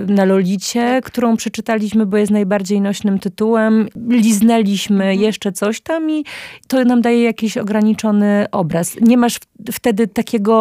y, 0.09 0.12
na 0.12 0.24
Lolicie, 0.24 0.81
tak. 0.81 1.05
którą 1.05 1.37
przeczytaliśmy, 1.37 2.07
bo 2.07 2.16
jest 2.16 2.33
najbardziej 2.33 2.81
nośnym 2.81 3.18
tytułem, 3.18 3.88
liznęliśmy 4.09 5.05
mhm. 5.05 5.20
jeszcze 5.20 5.52
coś 5.52 5.81
tam 5.81 6.11
i 6.11 6.24
to 6.68 6.85
nam 6.85 7.00
daje 7.00 7.22
jakiś 7.22 7.57
ograniczony 7.57 8.46
obraz. 8.52 8.96
Nie 9.00 9.16
masz 9.16 9.38
wtedy 9.72 10.07
takiego 10.07 10.56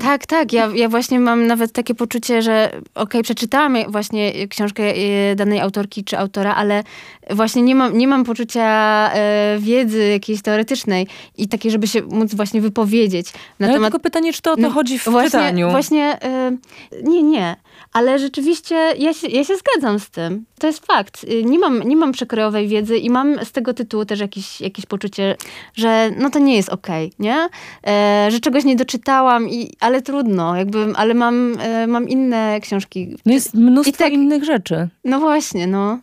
tak, 0.00 0.26
tak. 0.26 0.52
Ja, 0.52 0.68
ja 0.74 0.88
właśnie 0.88 1.20
mam 1.20 1.46
nawet 1.46 1.72
takie 1.72 1.94
poczucie, 1.94 2.42
że 2.42 2.68
okej, 2.68 2.82
okay, 2.94 3.22
przeczytałam 3.22 3.76
właśnie 3.88 4.48
książkę 4.48 4.82
e, 4.82 5.36
danej 5.36 5.60
autorki 5.60 6.04
czy 6.04 6.18
autora, 6.18 6.54
ale 6.54 6.84
właśnie 7.30 7.62
nie 7.62 7.74
mam, 7.74 7.98
nie 7.98 8.08
mam 8.08 8.24
poczucia 8.24 9.10
e, 9.14 9.56
wiedzy 9.58 10.08
jakiejś 10.08 10.42
teoretycznej 10.42 11.06
i 11.36 11.48
takiej, 11.48 11.70
żeby 11.70 11.86
się 11.86 12.02
móc 12.02 12.34
właśnie 12.34 12.60
wypowiedzieć. 12.60 13.32
Na 13.58 13.66
no, 13.66 13.72
temat... 13.72 13.90
tylko 13.92 14.02
pytanie, 14.02 14.32
czy 14.32 14.42
to 14.42 14.52
o 14.52 14.56
to 14.56 14.62
no, 14.62 14.70
chodzi 14.70 14.98
w 14.98 15.04
właśnie, 15.04 15.30
czytaniu? 15.30 15.70
Właśnie, 15.70 16.22
e, 16.22 16.56
nie, 17.02 17.22
nie. 17.22 17.56
Ale 17.92 18.18
rzeczywiście 18.18 18.74
ja 18.98 19.14
się, 19.14 19.28
ja 19.28 19.44
się 19.44 19.54
zgadzam 19.56 19.98
z 19.98 20.10
tym. 20.10 20.44
To 20.58 20.66
jest 20.66 20.86
fakt. 20.86 21.24
Y, 21.24 21.44
nie 21.44 21.58
mam, 21.58 21.82
nie 21.82 21.96
mam 21.96 22.12
przekrojowej 22.12 22.68
wiedzy 22.68 22.98
i 22.98 23.10
mam 23.10 23.44
z 23.44 23.52
tego 23.52 23.74
tytułu 23.74 24.04
też 24.04 24.20
jakieś, 24.20 24.60
jakieś 24.60 24.86
poczucie, 24.86 25.36
że 25.74 26.10
no 26.18 26.30
to 26.30 26.38
nie 26.38 26.56
jest 26.56 26.68
okej, 26.68 27.06
okay, 27.06 27.16
nie? 27.18 27.48
E, 27.86 28.28
że 28.30 28.40
czegoś 28.40 28.64
nie 28.64 28.76
doczytałam, 28.76 29.48
i, 29.48 29.72
ale 29.80 30.02
trudno, 30.02 30.56
jakby, 30.56 30.92
ale 30.96 31.14
mam, 31.14 31.56
e, 31.60 31.86
mam 31.86 32.08
inne 32.08 32.60
książki. 32.60 33.16
No 33.26 33.32
jest 33.32 33.54
mnóstwo 33.54 34.04
tak, 34.04 34.12
innych 34.12 34.44
rzeczy. 34.44 34.88
No 35.04 35.20
właśnie, 35.20 35.66
no. 35.66 35.98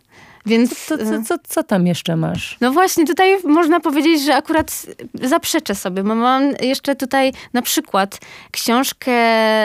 Więc, 0.46 0.86
co, 0.86 0.98
co, 0.98 1.22
co, 1.22 1.34
co, 1.48 1.62
tam 1.62 1.86
jeszcze 1.86 2.16
masz? 2.16 2.56
No 2.60 2.72
właśnie, 2.72 3.06
tutaj 3.06 3.42
można 3.44 3.80
powiedzieć, 3.80 4.24
że 4.24 4.34
akurat 4.34 4.86
zaprzeczę 5.22 5.74
sobie, 5.74 6.02
bo 6.02 6.14
mam 6.14 6.42
jeszcze 6.62 6.96
tutaj 6.96 7.32
na 7.52 7.62
przykład 7.62 8.18
książkę, 8.50 9.12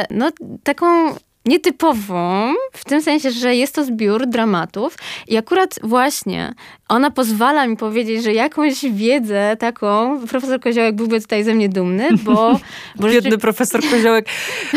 no 0.09 0.29
taką 0.63 1.15
nietypową, 1.45 2.53
w 2.73 2.85
tym 2.85 3.01
sensie, 3.01 3.31
że 3.31 3.55
jest 3.55 3.75
to 3.75 3.85
zbiór 3.85 4.27
dramatów. 4.27 4.97
I 5.27 5.37
akurat 5.37 5.79
właśnie 5.83 6.53
ona 6.91 7.11
pozwala 7.11 7.67
mi 7.67 7.77
powiedzieć, 7.77 8.23
że 8.23 8.33
jakąś 8.33 8.85
wiedzę 8.85 9.57
taką, 9.59 10.19
profesor 10.27 10.59
Koziołek 10.59 10.95
byłby 10.95 11.21
tutaj 11.21 11.43
ze 11.43 11.53
mnie 11.53 11.69
dumny, 11.69 12.09
bo... 12.23 12.59
bo 12.95 13.07
Biedny 13.07 13.21
rzeczy... 13.21 13.37
profesor 13.37 13.81
Koziołek, 13.91 14.25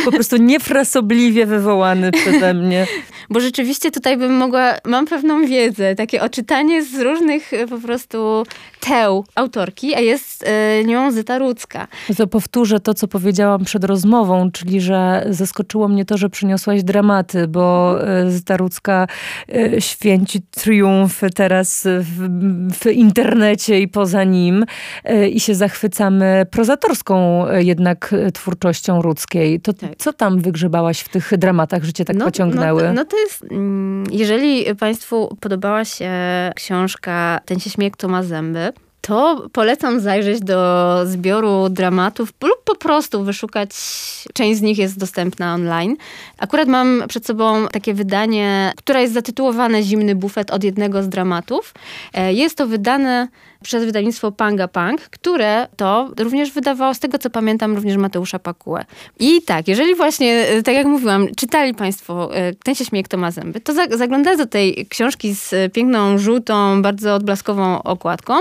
po 0.05 0.13
prostu 0.13 0.37
niefrasobliwie 0.37 1.47
wywołany 1.47 2.13
przeze 2.13 2.55
mnie. 2.55 2.87
Bo 3.31 3.41
rzeczywiście 3.41 3.91
tutaj 3.91 4.17
bym 4.17 4.37
mogła, 4.37 4.75
mam 4.85 5.07
pewną 5.07 5.47
wiedzę, 5.47 5.95
takie 5.95 6.23
oczytanie 6.23 6.85
z 6.85 7.01
różnych 7.01 7.53
e, 7.53 7.67
po 7.67 7.79
prostu 7.79 8.47
teł 8.81 9.25
autorki, 9.35 9.95
a 9.95 10.01
jest 10.01 10.45
y, 10.81 10.85
nią 10.85 11.13
Zyta 11.13 11.39
Rudzka. 11.39 11.89
To 12.17 12.27
powtórzę 12.27 12.81
to, 12.81 12.95
co 12.95 13.09
powiedziałam 13.09 13.65
przed 13.65 13.85
rozmową, 13.85 14.51
czyli, 14.51 14.81
że 14.81 15.27
zaskoczyło 15.31 15.89
mnie 15.89 16.05
to, 16.05 16.19
że 16.19 16.31
przyniosłaś 16.31 16.83
dramaty, 16.83 17.49
bo 17.49 17.97
e, 18.09 18.31
Zyta 18.31 18.57
Rudzka 18.57 19.07
święci 19.79 20.41
triumfy 20.51 21.31
teraz 21.31 21.87
w, 22.05 22.29
w 22.79 22.87
internecie 22.87 23.81
i 23.81 23.89
poza 23.89 24.25
nim 24.25 24.65
e, 25.05 25.29
i 25.29 25.41
się 25.41 25.55
zachwycamy 25.55 26.47
prozatorską 26.51 27.49
e, 27.49 27.63
jednak 27.63 28.15
twórczością 28.35 29.03
ludzkiej. 29.03 29.61
To 29.61 29.73
tak. 29.73 29.91
co 29.99 30.13
tam 30.13 30.41
wygrzebałaś 30.41 31.01
w 31.01 31.09
tych 31.09 31.33
dramatach, 31.39 31.85
że 31.85 31.93
cię 31.93 32.05
tak 32.05 32.17
no, 32.17 32.25
pociągnęły? 32.25 32.83
No, 32.83 32.93
no 32.93 33.05
to 33.05 33.19
jest, 33.19 33.45
mm, 33.51 34.05
jeżeli 34.11 34.75
Państwu 34.75 35.37
podobała 35.41 35.85
się 35.85 36.11
książka 36.57 37.41
Ten 37.45 37.61
się 37.61 37.71
śmieje, 37.71 37.91
kto 37.91 38.09
ma 38.09 38.23
zęby, 38.23 38.73
to 39.07 39.49
polecam 39.53 40.01
zajrzeć 40.01 40.41
do 40.41 41.01
zbioru 41.07 41.69
dramatów 41.69 42.33
lub 42.43 42.65
po 42.65 42.75
prostu 42.75 43.25
wyszukać. 43.25 43.71
Część 44.35 44.59
z 44.59 44.63
nich 44.63 44.79
jest 44.79 44.99
dostępna 44.99 45.55
online. 45.55 45.97
Akurat 46.39 46.69
mam 46.69 47.03
przed 47.09 47.27
sobą 47.27 47.69
takie 47.69 47.95
wydanie, 47.95 48.73
które 48.77 49.03
jest 49.03 49.15
zatytułowane 49.15 49.83
Zimny 49.83 50.15
bufet 50.15 50.51
od 50.51 50.65
jednego 50.65 51.03
z 51.03 51.09
dramatów. 51.09 51.75
E, 52.15 52.33
jest 52.33 52.57
to 52.57 52.67
wydane 52.67 53.29
przez 53.65 53.85
wydawnictwo 53.85 54.33
Panga 54.33 54.69
Pang, 54.69 55.01
które 55.01 55.69
to 55.77 56.11
również 56.19 56.51
wydawało, 56.51 56.95
z 56.95 57.01
tego 57.01 57.19
co 57.19 57.31
pamiętam, 57.31 57.75
również 57.75 57.97
Mateusza 57.97 58.39
Pakułę. 58.39 58.85
I 59.21 59.43
tak, 59.43 59.69
jeżeli 59.69 59.95
właśnie, 59.95 60.47
e, 60.49 60.63
tak 60.63 60.75
jak 60.75 60.87
mówiłam, 60.87 61.29
czytali 61.37 61.75
Państwo 61.75 62.37
e, 62.37 62.53
Ten 62.53 62.75
się 62.75 62.85
śmieje, 62.85 63.03
kto 63.03 63.17
ma 63.17 63.31
zęby, 63.31 63.61
to 63.61 63.73
zaglądając 63.97 64.41
do 64.43 64.47
tej 64.47 64.87
książki 64.87 65.35
z 65.35 65.73
piękną, 65.73 66.19
żółtą, 66.19 66.83
bardzo 66.83 67.15
odblaskową 67.15 67.83
okładką, 67.83 68.35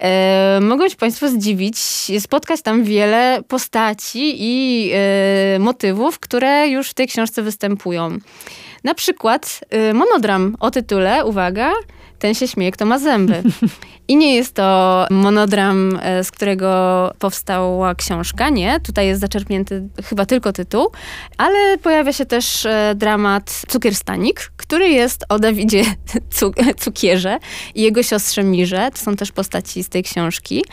e, 0.00 0.60
mogą 0.60 0.88
się 0.88 0.96
Państwo 0.96 1.28
zdziwić, 1.28 1.78
spotkać 2.20 2.62
tam 2.62 2.84
wiele 2.84 3.42
postaci 3.48 4.34
i 4.38 4.90
e, 4.94 5.58
motywów, 5.58 6.18
które 6.18 6.68
już 6.68 6.90
w 6.90 6.94
tej 6.94 7.08
książce 7.08 7.42
występują. 7.42 8.18
Na 8.84 8.94
przykład 8.94 9.60
e, 9.70 9.94
monodram 9.94 10.56
o 10.60 10.70
tytule, 10.70 11.24
uwaga, 11.24 11.72
ten 12.22 12.34
się 12.34 12.48
śmieje, 12.48 12.72
kto 12.72 12.86
ma 12.86 12.98
zęby. 12.98 13.42
I 14.08 14.16
nie 14.16 14.34
jest 14.34 14.54
to 14.54 15.06
monodram, 15.10 15.98
e, 16.02 16.24
z 16.24 16.30
którego 16.30 17.12
powstała 17.18 17.94
książka, 17.94 18.48
nie. 18.48 18.80
Tutaj 18.80 19.06
jest 19.06 19.20
zaczerpnięty 19.20 19.88
chyba 20.04 20.26
tylko 20.26 20.52
tytuł, 20.52 20.90
ale 21.38 21.78
pojawia 21.78 22.12
się 22.12 22.26
też 22.26 22.66
e, 22.66 22.94
dramat 22.96 23.62
Cukierstanik, 23.68 24.52
który 24.56 24.88
jest 24.88 25.24
o 25.28 25.38
Dawidzie 25.38 25.84
Cukierze 26.84 27.38
i 27.74 27.82
jego 27.82 28.02
siostrze 28.02 28.42
Mirze. 28.42 28.90
To 28.94 28.98
są 28.98 29.16
też 29.16 29.32
postaci 29.32 29.84
z 29.84 29.88
tej 29.88 30.02
książki. 30.02 30.64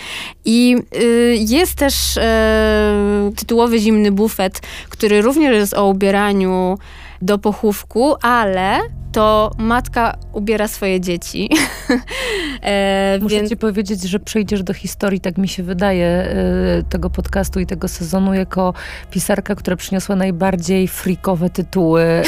I 0.46 0.78
y, 0.96 1.36
jest 1.40 1.76
też 1.76 2.18
e, 2.18 3.32
tytułowy 3.36 3.80
Zimny 3.80 4.12
Bufet, 4.12 4.62
który 4.90 5.22
również 5.22 5.54
jest 5.54 5.74
o 5.74 5.88
ubieraniu 5.88 6.78
do 7.22 7.38
pochówku, 7.38 8.16
ale 8.22 8.80
to 9.12 9.52
matka 9.58 10.17
ubiera 10.34 10.67
swoje 10.67 11.02
dzieci. 11.02 11.50
e, 12.62 13.19
Muszę 13.22 13.36
więc... 13.36 13.50
ci 13.50 13.58
powiedzieć, 13.58 14.02
że 14.02 14.19
przejdziesz 14.19 14.63
do 14.63 14.74
historii, 14.74 15.22
tak 15.22 15.38
mi 15.38 15.48
się 15.48 15.63
wydaje, 15.63 16.06
e, 16.08 16.84
tego 16.89 17.10
podcastu 17.10 17.60
i 17.60 17.65
tego 17.65 17.88
sezonu, 17.88 18.34
jako 18.34 18.74
pisarka, 19.12 19.56
która 19.56 19.76
przyniosła 19.76 20.15
najbardziej 20.15 20.88
freakowe 20.88 21.50
tytuły. 21.50 22.02
E, 22.02 22.24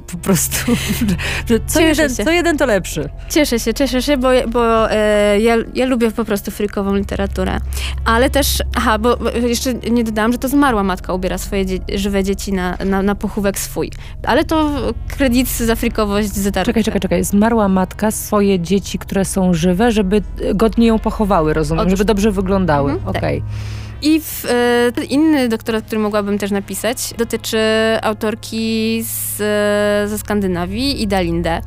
po 0.12 0.18
prostu, 0.18 0.72
co 1.66 1.80
jeden, 1.80 2.10
co 2.10 2.30
jeden 2.30 2.58
to 2.58 2.66
lepszy. 2.66 3.08
Cieszę 3.30 3.58
się, 3.58 3.74
cieszę 3.74 4.02
się, 4.02 4.16
bo, 4.16 4.28
bo 4.48 4.90
e, 4.90 5.40
ja, 5.40 5.56
ja 5.74 5.86
lubię 5.86 6.10
po 6.10 6.24
prostu 6.24 6.50
freakową 6.50 6.94
literaturę. 6.94 7.58
Ale 8.04 8.30
też, 8.30 8.62
aha, 8.76 8.98
bo 8.98 9.18
jeszcze 9.46 9.74
nie 9.74 10.04
dodałam, 10.04 10.32
że 10.32 10.38
to 10.38 10.48
zmarła 10.48 10.82
matka 10.82 11.12
ubiera 11.12 11.38
swoje 11.38 11.66
dzie 11.66 11.78
żywe 11.94 12.24
dzieci 12.24 12.52
na, 12.52 12.76
na, 12.84 13.02
na 13.02 13.14
pochówek 13.14 13.58
swój. 13.58 13.90
Ale 14.22 14.44
to 14.44 14.70
kredyt 15.08 15.48
za 15.48 15.76
Czekaj, 16.64 16.84
czekaj, 16.84 17.00
czekaj. 17.00 17.24
Zmarła 17.24 17.68
matka 17.68 18.10
swoje 18.10 18.60
dzieci, 18.60 18.98
które 18.98 19.24
są 19.24 19.54
żywe, 19.54 19.92
żeby 19.92 20.22
godnie 20.54 20.86
ją 20.86 20.98
pochowały, 20.98 21.54
rozumiem, 21.54 21.80
Otóż... 21.80 21.90
żeby 21.90 22.04
dobrze 22.04 22.30
wyglądały. 22.30 22.92
Mhm, 22.92 23.12
tak. 23.12 23.22
Okej. 23.22 23.38
Okay. 23.38 23.82
I 24.02 24.20
w, 24.20 24.44
e, 24.98 25.04
inny 25.04 25.48
doktorat, 25.48 25.84
który 25.84 26.00
mogłabym 26.00 26.38
też 26.38 26.50
napisać, 26.50 27.14
dotyczy 27.18 27.58
autorki 28.02 29.02
z, 29.02 29.36
ze 30.10 30.18
Skandynawii, 30.18 31.02
Ida 31.02 31.20
Linde. 31.20 31.60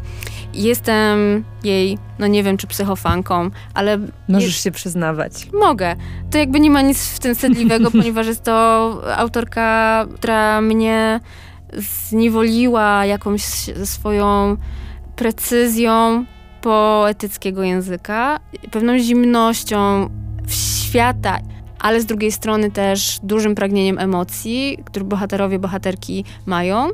Jestem 0.53 1.43
jej, 1.63 1.97
no 2.19 2.27
nie 2.27 2.43
wiem 2.43 2.57
czy 2.57 2.67
psychofanką, 2.67 3.49
ale... 3.73 3.97
Możesz 4.29 4.63
się 4.63 4.71
przyznawać. 4.71 5.47
Mogę. 5.53 5.95
To 6.31 6.37
jakby 6.37 6.59
nie 6.59 6.69
ma 6.69 6.81
nic 6.81 7.07
w 7.09 7.19
tym 7.19 7.35
wstydliwego, 7.35 7.91
ponieważ 8.01 8.27
jest 8.27 8.43
to 8.43 8.53
autorka, 9.17 10.05
która 10.15 10.61
mnie 10.61 11.19
zniewoliła 11.77 13.05
jakąś 13.05 13.41
swoją 13.83 14.57
precyzją 15.15 16.25
poetyckiego 16.61 17.63
języka, 17.63 18.39
pewną 18.71 18.99
zimnością 18.99 20.09
świata, 20.47 21.39
ale 21.79 22.01
z 22.01 22.05
drugiej 22.05 22.31
strony 22.31 22.71
też 22.71 23.19
dużym 23.23 23.55
pragnieniem 23.55 23.99
emocji, 23.99 24.77
które 24.85 25.05
bohaterowie, 25.05 25.59
bohaterki 25.59 26.25
mają, 26.45 26.89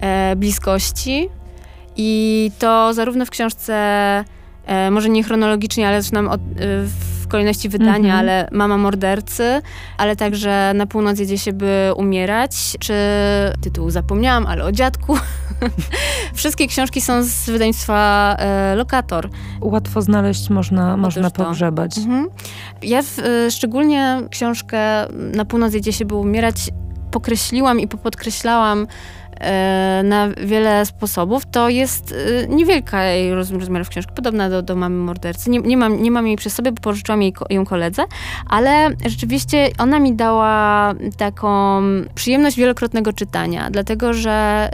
e, 0.00 0.36
bliskości. 0.36 1.28
I 1.96 2.50
to 2.58 2.94
zarówno 2.94 3.26
w 3.26 3.30
książce, 3.30 3.74
e, 4.66 4.90
może 4.90 5.08
nie 5.08 5.22
chronologicznie, 5.24 5.88
ale 5.88 6.02
zaczynam 6.02 6.28
od, 6.28 6.40
e, 6.40 6.44
w 6.82 7.13
kolejności 7.28 7.68
wydania, 7.68 7.96
mm 7.96 8.10
-hmm. 8.10 8.18
ale 8.18 8.48
Mama 8.52 8.78
mordercy, 8.78 9.62
ale 9.98 10.16
także 10.16 10.72
Na 10.74 10.86
północ 10.86 11.18
jedzie 11.18 11.38
się, 11.38 11.52
by 11.52 11.92
umierać, 11.96 12.76
czy 12.80 12.94
tytuł 13.60 13.90
zapomniałam, 13.90 14.46
ale 14.46 14.64
o 14.64 14.72
dziadku. 14.72 15.18
Wszystkie 16.34 16.68
książki 16.68 17.00
są 17.00 17.22
z 17.22 17.46
wydawnictwa 17.46 18.36
e, 18.38 18.74
Lokator. 18.74 19.30
Łatwo 19.60 20.02
znaleźć, 20.02 20.50
można, 20.50 20.96
można 20.96 21.30
pogrzebać. 21.30 21.98
Mhm. 21.98 22.28
Ja 22.82 23.02
w, 23.02 23.18
e, 23.18 23.50
szczególnie 23.50 24.20
książkę 24.30 24.78
Na 25.34 25.44
północ 25.44 25.74
jedzie 25.74 25.92
się, 25.92 26.04
by 26.04 26.14
umierać 26.14 26.70
pokreśliłam 27.10 27.80
i 27.80 27.88
popodkreślałam 27.88 28.86
na 30.04 30.28
wiele 30.44 30.86
sposobów, 30.86 31.42
to 31.46 31.68
jest 31.68 32.14
e, 32.42 32.48
niewielka 32.48 33.04
jej 33.04 33.34
rozmiarów 33.34 33.88
książka, 33.88 34.12
podobna 34.12 34.50
do, 34.50 34.62
do 34.62 34.76
Mamy 34.76 34.96
Mordercy. 34.96 35.50
Nie, 35.50 35.58
nie, 35.58 35.76
mam, 35.76 36.02
nie 36.02 36.10
mam 36.10 36.26
jej 36.26 36.36
przy 36.36 36.50
sobie, 36.50 36.72
bo 36.72 36.80
pożyczyłam 36.80 37.22
jej, 37.22 37.34
ją 37.50 37.64
koledze, 37.64 38.04
ale 38.50 38.90
rzeczywiście 39.06 39.68
ona 39.78 39.98
mi 39.98 40.14
dała 40.14 40.94
taką 41.16 41.82
przyjemność 42.14 42.56
wielokrotnego 42.56 43.12
czytania, 43.12 43.70
dlatego, 43.70 44.12
że 44.12 44.70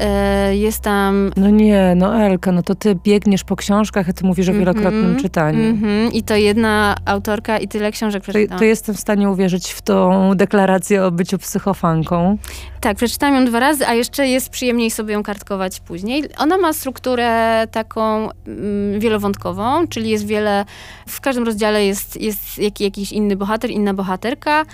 y, 0.51 0.57
jest 0.57 0.81
tam... 0.81 1.31
No 1.37 1.51
nie, 1.51 1.95
no 1.97 2.25
Elka, 2.25 2.53
no 2.53 2.63
to 2.63 2.75
ty 2.75 2.95
biegniesz 3.05 3.45
po 3.45 3.57
książkach, 3.57 4.09
a 4.09 4.13
ty 4.13 4.27
mówisz 4.27 4.49
o 4.49 4.53
wielokrotnym 4.53 5.05
mm 5.05 5.17
-hmm, 5.17 5.23
czytaniu. 5.23 5.61
Mm 5.61 5.77
-hmm. 5.77 6.11
I 6.13 6.23
to 6.23 6.37
jedna 6.37 6.97
autorka 7.05 7.59
i 7.59 7.69
tyle 7.69 7.93
książek 7.93 8.23
przeczytałam. 8.23 8.49
To, 8.49 8.59
to 8.59 8.65
jestem 8.65 8.95
w 8.95 9.01
stanie 9.01 9.31
uwierzyć 9.31 9.73
w 9.73 9.83
tą 9.83 10.31
deklarację 10.35 11.05
o 11.05 11.11
byciu 11.11 11.39
psychofanką. 11.39 12.39
Tak, 12.81 12.97
przeczytałam 12.97 13.35
ją 13.35 13.45
dwa 13.45 13.61
razy, 13.61 13.87
a 13.87 13.95
jeszcze 13.95 14.29
jest 14.29 14.50
przyjemniej 14.51 14.91
sobie 14.91 15.15
ją 15.15 15.23
kartkować 15.23 15.81
później. 15.81 16.25
Ona 16.39 16.59
ma 16.59 16.73
strukturę 16.73 17.67
taką 17.71 18.29
mm, 18.47 19.01
wielowątkową, 19.01 19.89
czyli 19.89 20.11
jest 20.11 20.27
wiele, 20.27 20.65
w 21.09 21.21
każdym 21.21 21.45
rozdziale 21.45 21.87
jest, 21.87 22.21
jest 22.21 22.59
jak, 22.59 22.81
jakiś 22.81 23.13
inny 23.13 23.37
bohater, 23.37 23.71
inna 23.71 23.95
bohaterka, 23.95 24.65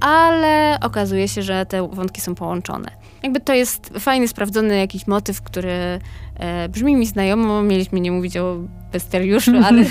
ale 0.00 0.78
okazuje 0.82 1.28
się, 1.28 1.42
że 1.42 1.66
te 1.66 1.88
wątki 1.88 2.20
są 2.20 2.34
połączone. 2.34 2.90
Jakby 3.22 3.40
to 3.40 3.54
jest 3.54 3.92
fajny, 3.98 4.28
sprawdzony 4.28 4.78
jakiś 4.78 5.06
motyw, 5.06 5.42
który 5.42 6.00
e, 6.36 6.68
brzmi 6.68 6.96
mi 6.96 7.06
znajomo. 7.06 7.62
Mieliśmy 7.62 8.00
nie 8.00 8.12
mówić 8.12 8.36
o 8.36 8.58
bestiariuszu, 8.92 9.52
ale, 9.64 9.84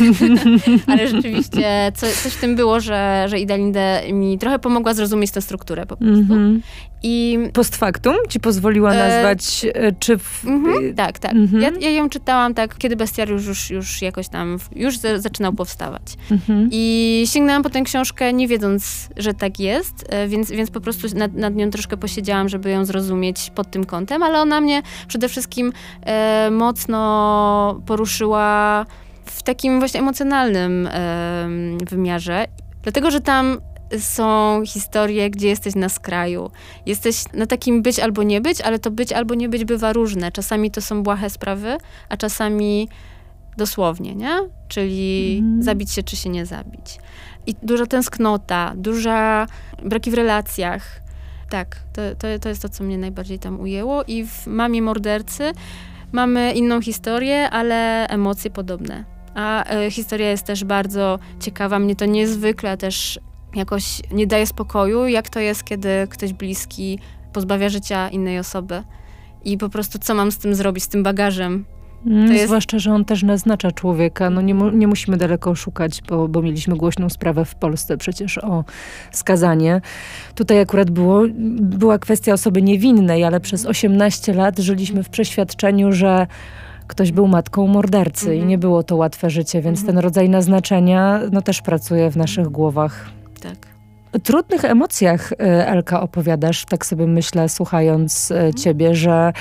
ale 0.87 1.07
rzeczywiście 1.07 1.91
co, 1.95 2.07
coś 2.23 2.33
w 2.33 2.41
tym 2.41 2.55
było, 2.55 2.79
że, 2.79 3.25
że 3.27 3.39
Ida 3.39 3.55
Linde 3.55 4.01
mi 4.11 4.37
trochę 4.37 4.59
pomogła 4.59 4.93
zrozumieć 4.93 5.31
tę 5.31 5.41
strukturę 5.41 5.85
po 5.85 5.97
prostu. 5.97 6.33
Mm-hmm. 6.33 6.59
I 7.03 7.39
post 7.53 7.75
factum 7.75 8.15
ci 8.29 8.39
pozwoliła 8.39 8.93
e, 8.93 8.97
nazwać, 8.97 9.65
e, 9.73 9.91
czy... 9.99 10.17
W... 10.17 10.43
Mm-hmm, 10.45 10.93
tak, 10.95 11.19
tak. 11.19 11.33
Mm-hmm. 11.33 11.59
Ja, 11.59 11.71
ja, 11.79 11.89
ją 11.89 12.09
czytałam 12.09 12.53
tak, 12.53 12.77
kiedy 12.77 12.95
bestiariusz 12.95 13.47
już, 13.47 13.69
już 13.69 14.01
jakoś 14.01 14.27
tam, 14.27 14.57
już 14.75 14.97
zaczynał 14.97 15.53
powstawać. 15.53 16.01
Mhm. 16.31 16.69
I 16.71 17.23
sięgnęłam 17.25 17.63
po 17.63 17.69
tę 17.69 17.81
książkę 17.81 18.33
nie 18.33 18.47
wiedząc, 18.47 19.09
że 19.17 19.33
tak 19.33 19.59
jest, 19.59 20.05
e, 20.09 20.27
więc, 20.27 20.51
więc 20.51 20.71
po 20.71 20.81
prostu 20.81 21.07
nad, 21.15 21.33
nad 21.33 21.55
nią 21.55 21.69
troszkę 21.69 21.97
posiedziałam, 21.97 22.49
żeby 22.49 22.69
ją 22.69 22.85
zrozumieć 22.85 23.20
pod 23.55 23.71
tym 23.71 23.85
kątem, 23.85 24.23
ale 24.23 24.39
ona 24.39 24.61
mnie 24.61 24.81
przede 25.07 25.29
wszystkim 25.29 25.73
e, 26.01 26.49
mocno 26.51 27.81
poruszyła 27.85 28.85
w 29.25 29.43
takim 29.43 29.79
właśnie 29.79 29.99
emocjonalnym 29.99 30.87
e, 30.87 31.47
wymiarze. 31.89 32.45
Dlatego, 32.83 33.11
że 33.11 33.21
tam 33.21 33.57
są 33.99 34.61
historie, 34.65 35.29
gdzie 35.29 35.47
jesteś 35.47 35.75
na 35.75 35.89
skraju. 35.89 36.51
Jesteś 36.85 37.23
na 37.33 37.45
takim 37.45 37.81
być 37.81 37.99
albo 37.99 38.23
nie 38.23 38.41
być, 38.41 38.61
ale 38.61 38.79
to 38.79 38.91
być 38.91 39.13
albo 39.13 39.35
nie 39.35 39.49
być 39.49 39.65
bywa 39.65 39.93
różne. 39.93 40.31
Czasami 40.31 40.71
to 40.71 40.81
są 40.81 41.03
błahe 41.03 41.29
sprawy, 41.29 41.77
a 42.09 42.17
czasami 42.17 42.89
dosłownie, 43.57 44.15
nie? 44.15 44.39
Czyli 44.67 45.37
mm. 45.39 45.63
zabić 45.63 45.91
się 45.91 46.03
czy 46.03 46.15
się 46.15 46.29
nie 46.29 46.45
zabić. 46.45 46.97
I 47.47 47.55
duża 47.63 47.85
tęsknota, 47.85 48.73
duża 48.75 49.47
braki 49.83 50.11
w 50.11 50.13
relacjach. 50.13 51.01
Tak, 51.51 51.75
to, 51.93 52.01
to, 52.19 52.39
to 52.39 52.49
jest 52.49 52.61
to, 52.61 52.69
co 52.69 52.83
mnie 52.83 52.97
najbardziej 52.97 53.39
tam 53.39 53.59
ujęło. 53.59 54.03
I 54.03 54.25
w 54.25 54.47
Mamie 54.47 54.81
Mordercy 54.81 55.51
mamy 56.11 56.53
inną 56.53 56.81
historię, 56.81 57.49
ale 57.49 58.07
emocje 58.07 58.51
podobne. 58.51 59.05
A 59.35 59.63
e, 59.63 59.91
historia 59.91 60.29
jest 60.29 60.45
też 60.45 60.63
bardzo 60.63 61.19
ciekawa. 61.39 61.79
Mnie 61.79 61.95
to 61.95 62.05
niezwykle 62.05 62.77
też 62.77 63.19
jakoś 63.55 64.01
nie 64.11 64.27
daje 64.27 64.47
spokoju, 64.47 65.07
jak 65.07 65.29
to 65.29 65.39
jest, 65.39 65.63
kiedy 65.63 66.07
ktoś 66.09 66.33
bliski 66.33 66.99
pozbawia 67.33 67.69
życia 67.69 68.09
innej 68.09 68.39
osoby. 68.39 68.83
I 69.43 69.57
po 69.57 69.69
prostu 69.69 69.99
co 69.99 70.13
mam 70.13 70.31
z 70.31 70.37
tym 70.37 70.55
zrobić, 70.55 70.83
z 70.83 70.87
tym 70.87 71.03
bagażem, 71.03 71.65
jest... 72.05 72.45
Zwłaszcza, 72.45 72.79
że 72.79 72.93
on 72.93 73.05
też 73.05 73.23
naznacza 73.23 73.71
człowieka. 73.71 74.29
No 74.29 74.41
nie, 74.41 74.53
nie 74.53 74.87
musimy 74.87 75.17
daleko 75.17 75.55
szukać, 75.55 76.01
bo, 76.09 76.27
bo, 76.27 76.41
mieliśmy 76.41 76.75
głośną 76.75 77.09
sprawę 77.09 77.45
w 77.45 77.55
Polsce 77.55 77.97
przecież 77.97 78.37
o 78.37 78.63
skazanie. 79.11 79.81
Tutaj 80.35 80.59
akurat 80.59 80.89
było, 80.89 81.23
była 81.59 81.99
kwestia 81.99 82.33
osoby 82.33 82.61
niewinnej, 82.61 83.23
ale 83.23 83.39
przez 83.39 83.65
18 83.65 84.33
lat 84.33 84.59
żyliśmy 84.59 85.03
w 85.03 85.09
przeświadczeniu, 85.09 85.91
że 85.91 86.27
ktoś 86.87 87.11
był 87.11 87.27
matką 87.27 87.67
mordercy 87.67 88.25
mhm. 88.25 88.43
i 88.43 88.45
nie 88.45 88.57
było 88.57 88.83
to 88.83 88.95
łatwe 88.95 89.29
życie, 89.29 89.61
więc 89.61 89.79
mhm. 89.79 89.95
ten 89.95 90.03
rodzaj 90.03 90.29
naznaczenia 90.29 91.19
no, 91.31 91.41
też 91.41 91.61
pracuje 91.61 92.11
w 92.11 92.17
naszych 92.17 92.47
głowach. 92.47 93.09
Tak. 93.41 93.71
O 94.13 94.19
trudnych 94.19 94.65
emocjach, 94.65 95.31
y, 95.31 95.35
Elka, 95.45 96.01
opowiadasz, 96.01 96.65
tak 96.65 96.85
sobie 96.85 97.07
myślę, 97.07 97.49
słuchając 97.49 98.31
y, 98.31 98.35
mhm. 98.35 98.53
ciebie, 98.53 98.95
że 98.95 99.33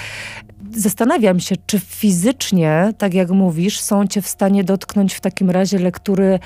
zastanawiam 0.76 1.40
się, 1.40 1.54
czy 1.66 1.78
fizycznie, 1.78 2.92
tak 2.98 3.14
jak 3.14 3.30
mówisz, 3.30 3.80
są 3.80 4.06
cię 4.06 4.22
w 4.22 4.28
stanie 4.28 4.64
dotknąć 4.64 5.14
w 5.14 5.20
takim 5.20 5.50
razie 5.50 5.78
lektury 5.78 6.38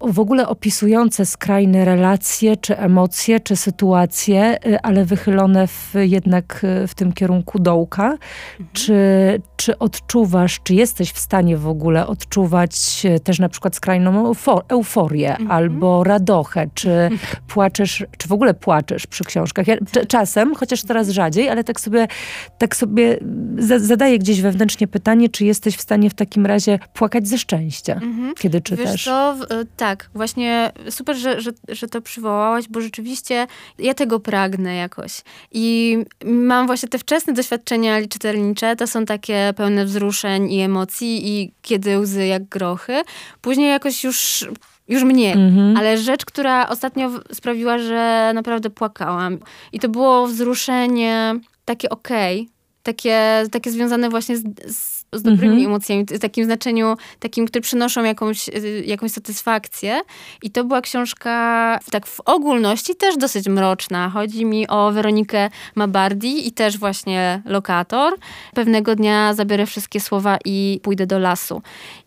w 0.00 0.20
ogóle 0.20 0.48
opisujące 0.48 1.26
skrajne 1.26 1.84
relacje, 1.84 2.56
czy 2.56 2.78
emocje, 2.78 3.40
czy 3.40 3.56
sytuacje, 3.56 4.58
y, 4.66 4.80
ale 4.80 5.04
wychylone 5.04 5.66
w, 5.66 5.94
jednak 5.94 6.64
y, 6.84 6.86
w 6.86 6.94
tym 6.94 7.12
kierunku 7.12 7.58
dołka. 7.58 8.04
Mhm. 8.04 8.68
Czy, 8.72 8.94
czy 9.56 9.78
odczuwasz, 9.78 10.60
czy 10.64 10.74
jesteś 10.74 11.12
w 11.12 11.18
stanie 11.18 11.56
w 11.56 11.68
ogóle 11.68 12.06
odczuwać 12.06 12.76
y, 13.04 13.20
też 13.20 13.38
na 13.38 13.48
przykład 13.48 13.76
skrajną 13.76 14.32
euforię 14.68 15.30
mhm. 15.30 15.50
albo 15.50 16.04
radochę, 16.04 16.68
czy 16.74 17.10
płaczesz, 17.48 18.04
czy 18.18 18.28
w 18.28 18.32
ogóle 18.32 18.54
płaczesz 18.54 19.06
przy 19.06 19.24
książkach? 19.24 19.66
Ja, 19.66 19.76
czasem, 20.08 20.54
chociaż 20.54 20.82
teraz 20.82 21.08
rzadziej, 21.08 21.48
ale 21.48 21.64
tak 21.64 21.80
sobie, 21.80 22.08
tak 22.58 22.76
sobie 22.76 23.18
zadaję 23.78 24.18
gdzieś 24.18 24.40
wewnętrznie 24.40 24.88
pytanie, 24.88 25.28
czy 25.28 25.44
jesteś 25.44 25.76
w 25.76 25.80
stanie 25.80 26.10
w 26.10 26.14
takim 26.14 26.46
razie 26.46 26.78
płakać 26.94 27.28
ze 27.28 27.38
szczęścia, 27.38 27.92
mhm. 27.92 28.34
kiedy 28.34 28.60
czytasz? 28.60 28.92
Wiesz 28.92 29.04
co, 29.04 29.36
tak 29.76 29.85
tak, 29.86 30.10
właśnie 30.14 30.72
super, 30.90 31.16
że, 31.16 31.40
że, 31.40 31.50
że 31.68 31.88
to 31.88 32.00
przywołałaś, 32.00 32.68
bo 32.68 32.80
rzeczywiście 32.80 33.46
ja 33.78 33.94
tego 33.94 34.20
pragnę 34.20 34.74
jakoś. 34.74 35.22
I 35.52 35.98
mam 36.24 36.66
właśnie 36.66 36.88
te 36.88 36.98
wczesne 36.98 37.32
doświadczenia 37.32 38.08
czytelnicze, 38.08 38.76
to 38.76 38.86
są 38.86 39.04
takie 39.04 39.54
pełne 39.56 39.84
wzruszeń 39.84 40.52
i 40.52 40.60
emocji 40.60 41.28
i 41.28 41.52
kiedy 41.62 41.98
łzy 41.98 42.26
jak 42.26 42.44
grochy. 42.44 43.02
Później 43.40 43.70
jakoś 43.70 44.04
już 44.04 44.48
już 44.88 45.02
mniej, 45.02 45.32
mhm. 45.32 45.76
ale 45.76 45.98
rzecz, 45.98 46.24
która 46.24 46.68
ostatnio 46.68 47.10
sprawiła, 47.32 47.78
że 47.78 48.32
naprawdę 48.34 48.70
płakałam. 48.70 49.38
I 49.72 49.80
to 49.80 49.88
było 49.88 50.26
wzruszenie 50.26 51.34
takie 51.64 51.90
okej, 51.90 52.40
okay, 52.40 52.52
takie, 52.82 53.44
takie 53.52 53.70
związane 53.70 54.08
właśnie 54.10 54.36
z, 54.36 54.42
z 54.66 54.95
z 55.12 55.22
dobrymi 55.22 55.54
mhm. 55.54 55.66
emocjami, 55.66 56.04
w 56.04 56.18
takim 56.18 56.44
znaczeniu, 56.44 56.96
takim, 57.20 57.46
które 57.46 57.62
przynoszą 57.62 58.04
jakąś, 58.04 58.48
y, 58.48 58.82
jakąś 58.86 59.10
satysfakcję. 59.10 60.00
I 60.42 60.50
to 60.50 60.64
była 60.64 60.80
książka, 60.80 61.78
tak 61.90 62.06
w 62.06 62.20
ogólności 62.20 62.94
też 62.94 63.16
dosyć 63.16 63.48
mroczna. 63.48 64.10
Chodzi 64.10 64.44
mi 64.44 64.68
o 64.68 64.92
Weronikę 64.92 65.50
Mabardi 65.74 66.48
i 66.48 66.52
też 66.52 66.78
właśnie 66.78 67.42
lokator. 67.44 68.14
Pewnego 68.54 68.96
dnia 68.96 69.34
zabiorę 69.34 69.66
wszystkie 69.66 70.00
słowa 70.00 70.38
i 70.44 70.80
pójdę 70.82 71.06
do 71.06 71.18
lasu. 71.18 71.62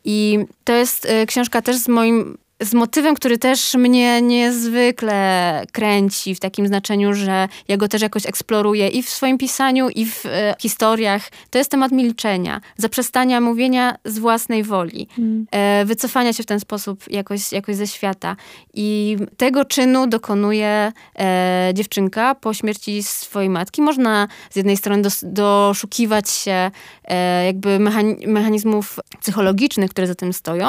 I 0.05 0.39
to 0.63 0.73
jest 0.73 1.05
y, 1.05 1.25
książka 1.25 1.62
też 1.62 1.75
z 1.75 1.88
moim 1.88 2.38
z 2.62 2.74
motywem, 2.74 3.15
który 3.15 3.38
też 3.38 3.74
mnie 3.74 4.22
niezwykle 4.22 5.63
kręci 5.72 6.36
w 6.36 6.39
takim 6.39 6.67
znaczeniu, 6.67 7.13
że 7.13 7.48
ja 7.67 7.78
go 7.78 7.88
też 7.88 8.02
jakoś 8.02 8.26
eksploruję 8.26 8.88
i 8.88 9.04
w 9.04 9.10
swoim 9.10 9.38
pisaniu, 9.38 9.89
i 9.89 10.06
w 10.06 10.26
e, 10.26 10.56
historiach. 10.60 11.22
To 11.50 11.58
jest 11.58 11.72
temat 11.72 11.91
milczenia, 11.91 12.62
zaprzestania 12.78 13.41
mówienia 13.41 13.95
z 14.06 14.19
własnej 14.19 14.63
woli, 14.63 15.08
mm. 15.17 15.48
e, 15.52 15.86
wycofania 15.86 16.34
się 16.34 16.43
w 16.43 16.45
ten 16.45 16.60
sposób 16.60 17.12
jakoś, 17.12 17.52
jakoś 17.52 17.76
ze 17.76 17.88
świata. 17.88 18.36
I 18.74 19.17
tego 19.38 19.65
czynu 19.65 20.08
dokonuje 20.08 20.91
e, 21.19 21.72
dziewczynka 21.74 22.36
po 22.36 22.54
śmierci 22.54 23.04
swojej 23.04 23.50
matki. 23.50 23.82
Można 23.82 24.28
z 24.50 24.56
jednej 24.56 24.78
strony 24.78 25.02
dos, 25.02 25.24
doszukiwać 25.28 26.30
się 26.30 26.72
e, 27.06 27.45
jakby 27.45 27.80
mechanizmów 28.28 29.00
psychologicznych, 29.22 29.91
które 29.91 30.08
za 30.08 30.15
tym 30.15 30.34
stoją, 30.34 30.67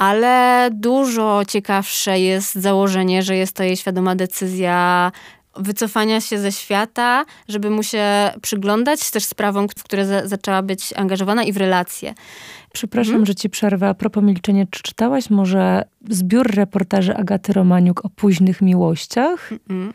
ale 0.00 0.68
dużo 0.72 1.42
ciekawsze 1.48 2.20
jest 2.20 2.54
założenie, 2.54 3.22
że 3.22 3.36
jest 3.36 3.56
to 3.56 3.62
jej 3.62 3.76
świadoma 3.76 4.16
decyzja 4.16 5.12
wycofania 5.56 6.20
się 6.20 6.38
ze 6.38 6.52
świata, 6.52 7.24
żeby 7.48 7.70
mu 7.70 7.82
się 7.82 8.04
przyglądać 8.42 9.10
też 9.10 9.24
sprawom, 9.24 9.68
w 9.68 9.82
które 9.84 10.06
za, 10.06 10.26
zaczęła 10.26 10.62
być 10.62 10.92
angażowana 10.96 11.42
i 11.42 11.52
w 11.52 11.56
relacje. 11.56 12.14
Przepraszam, 12.72 13.14
mhm. 13.14 13.26
że 13.26 13.34
ci 13.34 13.50
przerwę. 13.50 13.88
A 13.88 13.94
propos 13.94 14.24
milczenia, 14.24 14.64
czy 14.70 14.82
czytałaś 14.82 15.30
może 15.30 15.84
zbiór 16.10 16.54
reportaży 16.54 17.16
Agaty 17.16 17.52
Romaniuk 17.52 18.04
o 18.04 18.08
późnych 18.08 18.62
miłościach? 18.62 19.52
Mhm. 19.52 19.92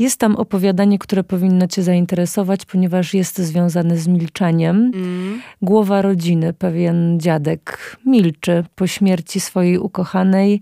Jest 0.00 0.20
tam 0.20 0.36
opowiadanie, 0.36 0.98
które 0.98 1.24
powinno 1.24 1.66
Cię 1.66 1.82
zainteresować, 1.82 2.64
ponieważ 2.64 3.14
jest 3.14 3.38
związane 3.38 3.96
z 3.96 4.08
milczeniem. 4.08 4.76
Mm. 4.76 5.40
Głowa 5.62 6.02
rodziny, 6.02 6.52
pewien 6.52 7.20
dziadek, 7.20 7.96
milczy 8.06 8.64
po 8.74 8.86
śmierci 8.86 9.40
swojej 9.40 9.78
ukochanej, 9.78 10.60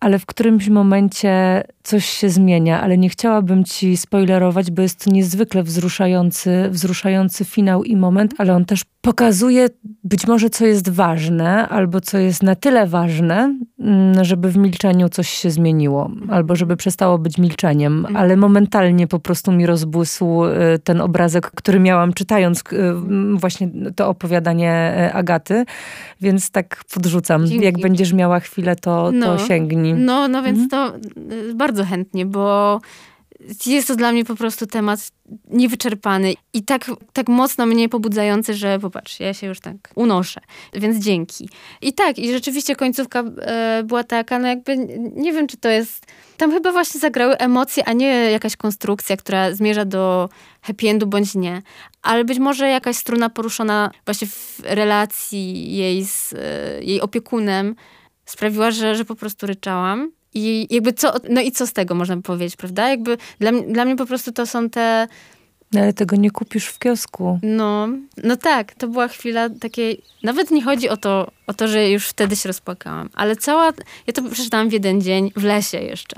ale 0.00 0.18
w 0.18 0.26
którymś 0.26 0.68
momencie 0.68 1.62
coś 1.82 2.04
się 2.06 2.28
zmienia, 2.28 2.80
ale 2.80 2.98
nie 2.98 3.08
chciałabym 3.08 3.64
ci 3.64 3.96
spoilerować, 3.96 4.70
bo 4.70 4.82
jest 4.82 5.04
to 5.04 5.10
niezwykle 5.10 5.62
wzruszający, 5.62 6.68
wzruszający 6.70 7.44
finał 7.44 7.84
i 7.84 7.96
moment, 7.96 8.34
ale 8.38 8.54
on 8.54 8.64
też 8.64 8.84
pokazuje 9.02 9.68
być 10.04 10.26
może, 10.26 10.50
co 10.50 10.66
jest 10.66 10.88
ważne, 10.88 11.68
albo 11.68 12.00
co 12.00 12.18
jest 12.18 12.42
na 12.42 12.54
tyle 12.54 12.86
ważne, 12.86 13.58
mm, 13.78 14.24
żeby 14.24 14.50
w 14.50 14.56
milczeniu 14.56 15.08
coś 15.08 15.28
się 15.28 15.50
zmieniło, 15.50 16.10
albo 16.30 16.56
żeby 16.56 16.76
przestało 16.76 17.18
być 17.18 17.38
milczeniem, 17.38 17.98
mhm. 17.98 18.16
ale 18.16 18.36
momentalnie 18.36 19.06
po 19.06 19.18
prostu 19.18 19.52
mi 19.52 19.66
rozbłysł 19.66 20.44
y, 20.44 20.78
ten 20.84 21.00
obrazek, 21.00 21.50
który 21.50 21.80
miałam 21.80 22.12
czytając 22.12 22.60
y, 22.60 22.94
właśnie 23.34 23.70
to 23.96 24.08
opowiadanie 24.08 24.94
y, 25.08 25.12
Agaty, 25.12 25.64
więc 26.20 26.50
tak 26.50 26.84
podrzucam. 26.94 27.46
Dzięki. 27.46 27.64
Jak 27.64 27.80
będziesz 27.80 28.12
miała 28.12 28.40
chwilę, 28.40 28.76
to, 28.76 29.10
no, 29.12 29.26
to 29.26 29.46
sięgnij. 29.46 29.94
No, 29.94 30.28
no 30.28 30.42
więc 30.42 30.58
mhm. 30.58 30.68
to 30.70 30.98
bardzo 31.54 31.82
bardzo 31.82 31.90
chętnie, 31.90 32.26
bo 32.26 32.80
jest 33.66 33.88
to 33.88 33.96
dla 33.96 34.12
mnie 34.12 34.24
po 34.24 34.34
prostu 34.34 34.66
temat 34.66 35.10
niewyczerpany 35.48 36.34
i 36.52 36.62
tak, 36.62 36.90
tak 37.12 37.28
mocno 37.28 37.66
mnie 37.66 37.88
pobudzający, 37.88 38.54
że 38.54 38.78
popatrz, 38.78 39.20
ja 39.20 39.34
się 39.34 39.46
już 39.46 39.60
tak 39.60 39.76
unoszę. 39.94 40.40
Więc 40.72 41.04
dzięki. 41.04 41.48
I 41.82 41.92
tak, 41.92 42.18
i 42.18 42.32
rzeczywiście 42.32 42.76
końcówka 42.76 43.20
e, 43.20 43.82
była 43.84 44.04
taka, 44.04 44.38
no 44.38 44.48
jakby 44.48 44.76
nie 45.16 45.32
wiem, 45.32 45.46
czy 45.46 45.56
to 45.56 45.68
jest. 45.68 46.06
Tam 46.36 46.52
chyba 46.52 46.72
właśnie 46.72 47.00
zagrały 47.00 47.38
emocje, 47.38 47.84
a 47.88 47.92
nie 47.92 48.06
jakaś 48.06 48.56
konstrukcja, 48.56 49.16
która 49.16 49.54
zmierza 49.54 49.84
do 49.84 50.28
happy 50.62 50.88
endu 50.88 51.06
bądź 51.06 51.34
nie. 51.34 51.62
Ale 52.02 52.24
być 52.24 52.38
może 52.38 52.68
jakaś 52.68 52.96
struna 52.96 53.30
poruszona 53.30 53.90
właśnie 54.04 54.28
w 54.28 54.60
relacji 54.62 55.76
jej 55.76 56.04
z 56.04 56.32
e, 56.32 56.84
jej 56.84 57.00
opiekunem 57.00 57.74
sprawiła, 58.24 58.70
że, 58.70 58.94
że 58.94 59.04
po 59.04 59.14
prostu 59.14 59.46
ryczałam. 59.46 60.12
I 60.34 60.66
jakby 60.70 60.92
co, 60.92 61.14
no 61.30 61.40
i 61.40 61.52
co 61.52 61.66
z 61.66 61.72
tego 61.72 61.94
można 61.94 62.16
by 62.16 62.22
powiedzieć, 62.22 62.56
prawda? 62.56 62.88
Jakby 62.88 63.18
dla, 63.40 63.52
dla 63.52 63.84
mnie 63.84 63.96
po 63.96 64.06
prostu 64.06 64.32
to 64.32 64.46
są 64.46 64.70
te... 64.70 65.08
No 65.72 65.80
ale 65.80 65.92
tego 65.92 66.16
nie 66.16 66.30
kupisz 66.30 66.66
w 66.66 66.78
kiosku. 66.78 67.38
No, 67.42 67.88
no 68.24 68.36
tak, 68.36 68.74
to 68.74 68.88
była 68.88 69.08
chwila 69.08 69.48
takiej, 69.50 70.02
nawet 70.22 70.50
nie 70.50 70.62
chodzi 70.62 70.88
o 70.88 70.96
to, 70.96 71.30
o 71.46 71.54
to, 71.54 71.68
że 71.68 71.90
już 71.90 72.06
wtedy 72.06 72.36
się 72.36 72.48
rozpłakałam, 72.48 73.08
ale 73.14 73.36
cała, 73.36 73.72
ja 74.06 74.12
to 74.12 74.22
przeczytałam 74.22 74.68
w 74.68 74.72
jeden 74.72 75.00
dzień, 75.00 75.32
w 75.36 75.44
lesie 75.44 75.78
jeszcze. 75.78 76.16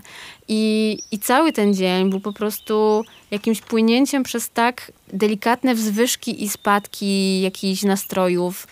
I, 0.48 0.98
I 1.10 1.18
cały 1.18 1.52
ten 1.52 1.74
dzień 1.74 2.10
był 2.10 2.20
po 2.20 2.32
prostu 2.32 3.04
jakimś 3.30 3.60
płynięciem 3.60 4.22
przez 4.22 4.50
tak 4.50 4.92
delikatne 5.12 5.74
wzwyżki 5.74 6.44
i 6.44 6.48
spadki 6.48 7.40
jakichś 7.40 7.82
nastrojów, 7.82 8.66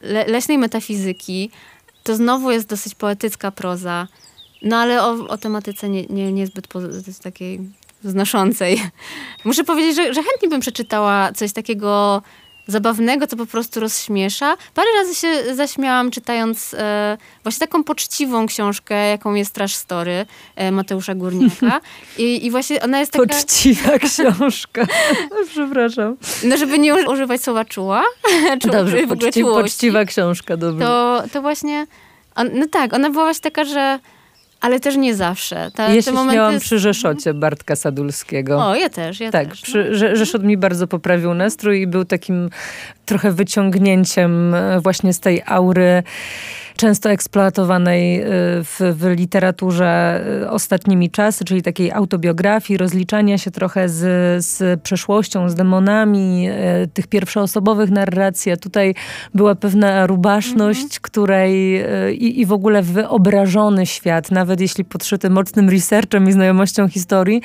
le, 0.00 0.26
leśnej 0.26 0.58
metafizyki. 0.58 1.50
To 2.02 2.16
znowu 2.16 2.50
jest 2.50 2.68
dosyć 2.68 2.94
poetycka 2.94 3.50
proza. 3.50 4.08
No 4.62 4.76
ale 4.76 5.02
o, 5.02 5.10
o 5.28 5.38
tematyce 5.38 5.88
nie, 5.88 6.06
nie, 6.06 6.32
niezbyt 6.32 6.68
takiej 7.22 7.60
znoszącej. 8.04 8.82
Muszę 9.44 9.64
powiedzieć, 9.64 9.96
że, 9.96 10.14
że 10.14 10.22
chętnie 10.22 10.48
bym 10.48 10.60
przeczytała 10.60 11.32
coś 11.32 11.52
takiego 11.52 12.22
zabawnego, 12.68 13.26
co 13.26 13.36
po 13.36 13.46
prostu 13.46 13.80
rozśmiesza. 13.80 14.56
Parę 14.74 14.88
razy 14.98 15.14
się 15.14 15.54
zaśmiałam 15.54 16.10
czytając 16.10 16.74
e, 16.74 17.18
właśnie 17.42 17.66
taką 17.66 17.84
poczciwą 17.84 18.46
książkę, 18.46 19.08
jaką 19.08 19.34
jest 19.34 19.54
Trash 19.54 19.74
Story 19.74 20.26
e, 20.56 20.72
Mateusza 20.72 21.14
Górniaka. 21.14 21.80
I, 22.18 22.46
I 22.46 22.50
właśnie 22.50 22.82
ona 22.82 23.00
jest 23.00 23.12
taka... 23.12 23.26
Poczciwa 23.26 23.98
książka. 23.98 24.86
Przepraszam. 25.50 26.16
No, 26.44 26.56
żeby 26.56 26.78
nie 26.78 27.08
używać 27.08 27.42
słowa 27.42 27.64
czuła. 27.64 28.04
Dobrze, 28.72 29.06
poczci, 29.06 29.44
poczciwa 29.44 30.04
książka, 30.04 30.56
dobrze. 30.56 30.84
To, 30.84 31.22
to 31.32 31.42
właśnie... 31.42 31.86
On, 32.34 32.50
no 32.54 32.66
tak, 32.70 32.92
ona 32.92 33.10
była 33.10 33.24
właśnie 33.24 33.42
taka, 33.42 33.64
że 33.64 33.98
ale 34.60 34.80
też 34.80 34.96
nie 34.96 35.14
zawsze. 35.14 35.70
Ta, 35.74 35.88
ja 35.88 36.02
się 36.02 36.10
śmiałam 36.10 36.52
jest... 36.52 36.64
przy 36.64 36.78
Rzeszocie 36.78 37.34
Bartka 37.34 37.76
Sadulskiego. 37.76 38.66
O, 38.66 38.74
ja 38.74 38.88
też, 38.88 39.20
ja 39.20 39.30
tak, 39.30 39.48
też. 39.48 39.60
Przy, 39.60 39.88
no. 39.90 40.16
Rzeszot 40.16 40.42
mi 40.42 40.56
bardzo 40.56 40.86
poprawił 40.86 41.34
nastrój 41.34 41.80
i 41.80 41.86
był 41.86 42.04
takim 42.04 42.50
trochę 43.06 43.32
wyciągnięciem 43.32 44.54
e, 44.54 44.80
właśnie 44.80 45.12
z 45.12 45.20
tej 45.20 45.42
aury 45.46 46.02
często 46.78 47.10
eksploatowanej 47.10 48.20
y, 48.20 48.24
w, 48.64 48.80
w 48.80 49.16
literaturze 49.16 50.24
y, 50.42 50.50
ostatnimi 50.50 51.10
czasy, 51.10 51.44
czyli 51.44 51.62
takiej 51.62 51.92
autobiografii, 51.92 52.78
rozliczania 52.78 53.38
się 53.38 53.50
trochę 53.50 53.88
z, 53.88 54.00
z 54.44 54.80
przeszłością, 54.80 55.48
z 55.48 55.54
demonami, 55.54 56.48
y, 56.48 56.88
tych 56.94 57.06
pierwszoosobowych 57.06 57.90
narracji. 57.90 58.52
A 58.52 58.56
tutaj 58.56 58.94
była 59.34 59.54
pewna 59.54 60.06
rubaszność, 60.06 60.82
mhm. 60.82 61.00
której 61.02 61.84
i, 62.12 62.40
i 62.40 62.46
w 62.46 62.52
ogóle 62.52 62.82
wyobrażony 62.82 63.86
świat, 63.86 64.30
nawet 64.30 64.60
jeśli 64.60 64.84
podszyty 64.84 65.30
mocnym 65.30 65.70
researchem 65.70 66.28
i 66.28 66.32
znajomością 66.32 66.88
historii, 66.88 67.42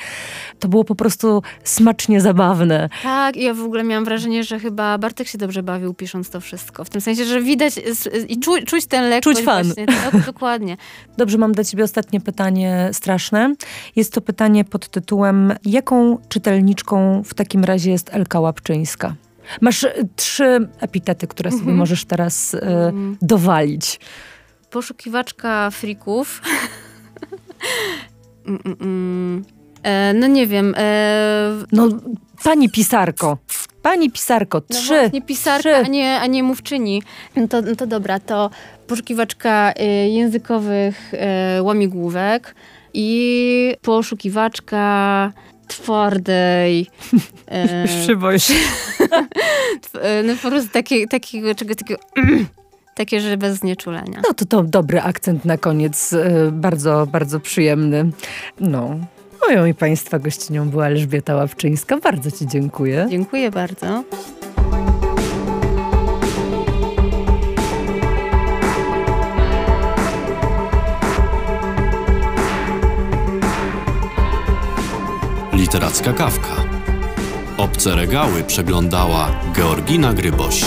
to 0.58 0.68
było 0.68 0.84
po 0.84 0.94
prostu 0.94 1.42
smacznie 1.64 2.20
zabawne. 2.20 2.88
Tak, 3.02 3.36
i 3.36 3.42
ja 3.42 3.54
w 3.54 3.60
ogóle 3.60 3.84
miałam 3.84 4.04
wrażenie, 4.04 4.44
że 4.44 4.58
chyba 4.58 4.98
Bartek 4.98 5.28
się 5.28 5.38
dobrze 5.38 5.62
bawił 5.62 5.94
pisząc 5.94 6.30
to 6.30 6.40
wszystko. 6.40 6.84
W 6.84 6.90
tym 6.90 7.00
sensie, 7.00 7.24
że 7.24 7.40
widać 7.40 7.74
i 8.28 8.40
czu, 8.40 8.52
czuć 8.66 8.86
ten 8.86 9.10
lek 9.10 9.23
Czuć 9.24 9.42
fan. 9.42 9.64
Właśnie, 9.64 9.86
tak, 9.86 10.20
dokładnie. 10.32 10.76
Dobrze, 11.16 11.38
mam 11.38 11.52
dla 11.52 11.64
ciebie 11.64 11.84
ostatnie 11.84 12.20
pytanie 12.20 12.90
straszne. 12.92 13.54
Jest 13.96 14.12
to 14.12 14.20
pytanie 14.20 14.64
pod 14.64 14.88
tytułem 14.88 15.54
jaką 15.64 16.18
czytelniczką 16.28 17.22
w 17.24 17.34
takim 17.34 17.64
razie 17.64 17.90
jest 17.90 18.14
Elka 18.14 18.40
Łapczyńska? 18.40 19.14
Masz 19.60 19.84
e, 19.84 19.94
trzy 20.16 20.68
epitety, 20.80 21.26
które 21.26 21.50
sobie 21.50 21.62
mm 21.62 21.74
-hmm. 21.74 21.78
możesz 21.78 22.04
teraz 22.04 22.54
y, 22.54 22.60
dowalić. 23.22 24.00
Poszukiwaczka 24.70 25.70
frików. 25.70 26.42
mm, 28.46 28.60
mm, 28.64 28.76
mm. 28.80 29.44
e, 29.82 30.14
no 30.14 30.26
nie 30.26 30.46
wiem. 30.46 30.74
E... 30.78 31.64
No, 31.72 31.88
pani 32.44 32.70
pisarko. 32.70 33.38
Pani 33.84 34.10
pisarko, 34.10 34.62
no 34.70 34.76
trzy. 34.76 34.98
Właśnie 34.98 35.22
pisarka, 35.22 35.60
trzy. 35.60 35.76
A, 35.76 35.82
nie, 35.82 36.20
a 36.20 36.26
nie 36.26 36.42
mówczyni. 36.42 37.02
No 37.36 37.48
to, 37.48 37.62
no 37.62 37.76
to 37.76 37.86
dobra, 37.86 38.20
to 38.20 38.50
poszukiwaczka 38.86 39.72
y, 39.72 40.08
językowych 40.08 41.14
y, 41.58 41.62
łamigłówek 41.62 42.54
i 42.94 43.76
poszukiwaczka 43.82 45.32
twardej. 45.68 46.86
Szyboj 48.06 48.40
się. 48.40 48.54
no 50.26 50.34
po 50.42 50.48
prostu 50.50 50.70
takie, 50.72 51.08
takiego, 51.08 51.54
czego 51.54 51.74
takiego... 51.74 52.00
Takie, 52.96 53.20
że 53.20 53.36
bez 53.36 53.58
znieczulenia. 53.58 54.20
No 54.28 54.34
to 54.34 54.44
to 54.44 54.62
dobry 54.62 55.00
akcent 55.00 55.44
na 55.44 55.58
koniec, 55.58 56.14
bardzo, 56.52 57.06
bardzo 57.06 57.40
przyjemny. 57.40 58.10
No, 58.60 58.98
Moją 59.48 59.66
i 59.66 59.74
Państwa 59.74 60.18
gościnią 60.18 60.68
była 60.68 60.86
Elżbieta 60.86 61.34
Ławczyńska. 61.34 61.96
Bardzo 61.96 62.30
Ci 62.30 62.46
dziękuję. 62.46 63.06
Dziękuję 63.10 63.50
bardzo. 63.50 64.04
Literacka 75.74 76.12
kawka. 76.12 76.56
Obce 77.56 77.94
regały 77.96 78.44
przeglądała 78.44 79.30
Georgina 79.54 80.12
Gryboś. 80.12 80.64